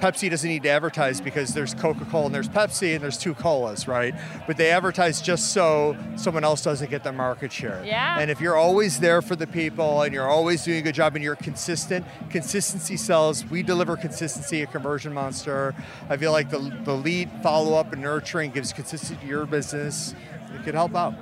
Pepsi 0.00 0.28
doesn't 0.28 0.48
need 0.48 0.62
to 0.64 0.68
advertise 0.68 1.20
because 1.20 1.54
there's 1.54 1.74
Coca-Cola 1.74 2.26
and 2.26 2.34
there's 2.34 2.48
Pepsi 2.48 2.94
and 2.94 3.02
there's 3.02 3.16
two 3.16 3.34
colas, 3.34 3.88
right? 3.88 4.14
But 4.46 4.56
they 4.56 4.70
advertise 4.70 5.22
just 5.22 5.52
so 5.52 5.96
someone 6.16 6.44
else 6.44 6.62
doesn't 6.62 6.90
get 6.90 7.02
their 7.02 7.12
market 7.12 7.50
share. 7.52 7.82
Yeah. 7.84 8.18
And 8.18 8.30
if 8.30 8.40
you're 8.40 8.56
always 8.56 9.00
there 9.00 9.22
for 9.22 9.36
the 9.36 9.46
people 9.46 10.02
and 10.02 10.12
you're 10.12 10.28
always 10.28 10.64
doing 10.64 10.78
a 10.78 10.82
good 10.82 10.94
job 10.94 11.14
and 11.14 11.24
you're 11.24 11.36
consistent, 11.36 12.04
consistency 12.28 12.96
sells. 12.96 13.44
We 13.46 13.62
deliver 13.62 13.96
consistency 13.96 14.62
at 14.62 14.70
Conversion 14.70 15.12
Monster. 15.12 15.74
I 16.10 16.16
feel 16.16 16.32
like 16.32 16.50
the 16.50 16.58
the 16.84 16.94
lead 16.94 17.30
follow-up 17.42 17.92
and 17.92 18.02
nurturing 18.02 18.50
gives 18.50 18.72
consistency 18.72 19.20
to 19.20 19.26
your 19.26 19.46
business. 19.46 20.14
It 20.54 20.64
can 20.64 20.74
help 20.74 20.94
out. 20.94 21.14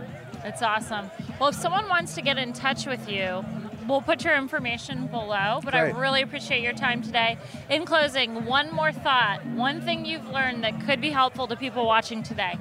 It's 0.44 0.62
awesome. 0.62 1.10
Well, 1.40 1.48
if 1.48 1.54
someone 1.54 1.88
wants 1.88 2.14
to 2.16 2.22
get 2.22 2.36
in 2.36 2.52
touch 2.52 2.86
with 2.86 3.08
you, 3.08 3.44
we'll 3.88 4.02
put 4.02 4.24
your 4.24 4.36
information 4.36 5.06
below. 5.06 5.60
But 5.64 5.72
Great. 5.72 5.94
I 5.94 5.98
really 5.98 6.22
appreciate 6.22 6.62
your 6.62 6.72
time 6.72 7.02
today. 7.02 7.36
In 7.68 7.84
closing, 7.84 8.44
one 8.44 8.72
more 8.72 8.92
thought, 8.92 9.44
one 9.46 9.80
thing 9.80 10.04
you've 10.04 10.28
learned 10.30 10.64
that 10.64 10.80
could 10.84 11.00
be 11.00 11.10
helpful 11.10 11.46
to 11.48 11.56
people 11.56 11.86
watching 11.86 12.22
today. 12.22 12.58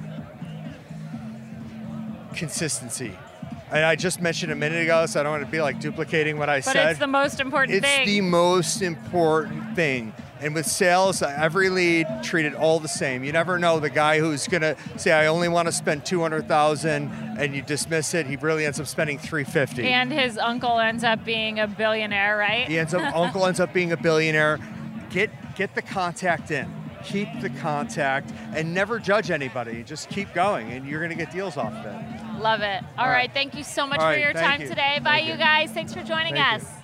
consistency. 2.34 3.12
And 3.70 3.84
I 3.84 3.96
just 3.96 4.20
mentioned 4.20 4.52
a 4.52 4.56
minute 4.56 4.82
ago, 4.82 5.06
so 5.06 5.20
I 5.20 5.22
don't 5.22 5.32
want 5.32 5.44
to 5.44 5.50
be 5.50 5.60
like 5.60 5.80
duplicating 5.80 6.36
what 6.38 6.48
I 6.48 6.58
But 6.58 6.64
said. 6.64 6.90
it's 6.90 6.98
the 6.98 7.06
most 7.06 7.40
important 7.40 7.76
It's 7.78 7.86
thing. 7.86 8.06
the 8.06 8.20
most 8.22 8.82
important 8.82 9.74
thing. 9.76 10.12
And 10.44 10.54
with 10.54 10.66
sales, 10.66 11.22
every 11.22 11.70
lead 11.70 12.06
treated 12.22 12.54
all 12.54 12.78
the 12.78 12.86
same. 12.88 13.24
You 13.24 13.32
never 13.32 13.58
know 13.58 13.80
the 13.80 13.88
guy 13.88 14.18
who's 14.20 14.46
going 14.46 14.60
to 14.60 14.76
say, 14.98 15.10
"I 15.10 15.26
only 15.26 15.48
want 15.48 15.66
to 15.68 15.72
spend 15.72 16.04
200,000," 16.04 17.38
and 17.38 17.54
you 17.56 17.62
dismiss 17.62 18.12
it. 18.12 18.26
He 18.26 18.36
really 18.36 18.66
ends 18.66 18.78
up 18.78 18.86
spending 18.86 19.18
350. 19.18 19.86
and 19.88 20.12
his 20.12 20.36
uncle 20.36 20.78
ends 20.78 21.02
up 21.02 21.24
being 21.24 21.58
a 21.60 21.66
billionaire, 21.66 22.36
right? 22.36 22.68
He 22.68 22.78
ends 22.78 22.92
up 22.92 23.02
uncle 23.16 23.46
ends 23.46 23.58
up 23.58 23.72
being 23.72 23.92
a 23.92 23.96
billionaire. 23.96 24.58
Get 25.10 25.30
get 25.56 25.74
the 25.74 25.82
contact 25.82 26.50
in. 26.50 26.70
Keep 27.04 27.40
the 27.40 27.50
contact 27.50 28.30
and 28.54 28.72
never 28.74 28.98
judge 28.98 29.30
anybody. 29.30 29.82
Just 29.82 30.08
keep 30.10 30.32
going, 30.34 30.72
and 30.72 30.86
you're 30.86 31.00
going 31.00 31.16
to 31.16 31.16
get 31.24 31.30
deals 31.32 31.56
off 31.56 31.72
of 31.72 31.86
it. 31.86 32.40
Love 32.40 32.60
it. 32.60 32.82
All 32.98 33.04
All 33.04 33.06
right. 33.06 33.14
right. 33.14 33.32
Thank 33.32 33.54
you 33.54 33.62
so 33.64 33.86
much 33.86 33.98
All 33.98 34.06
for 34.06 34.10
right, 34.12 34.20
your 34.20 34.32
thank 34.32 34.46
time 34.46 34.60
you. 34.62 34.68
today. 34.68 35.00
Bye, 35.02 35.20
you 35.20 35.32
you. 35.32 35.38
guys. 35.38 35.70
Thanks 35.70 35.92
for 35.94 36.02
joining 36.02 36.34
Thank 36.34 36.62
us. 36.62 36.68
you. 36.70 36.83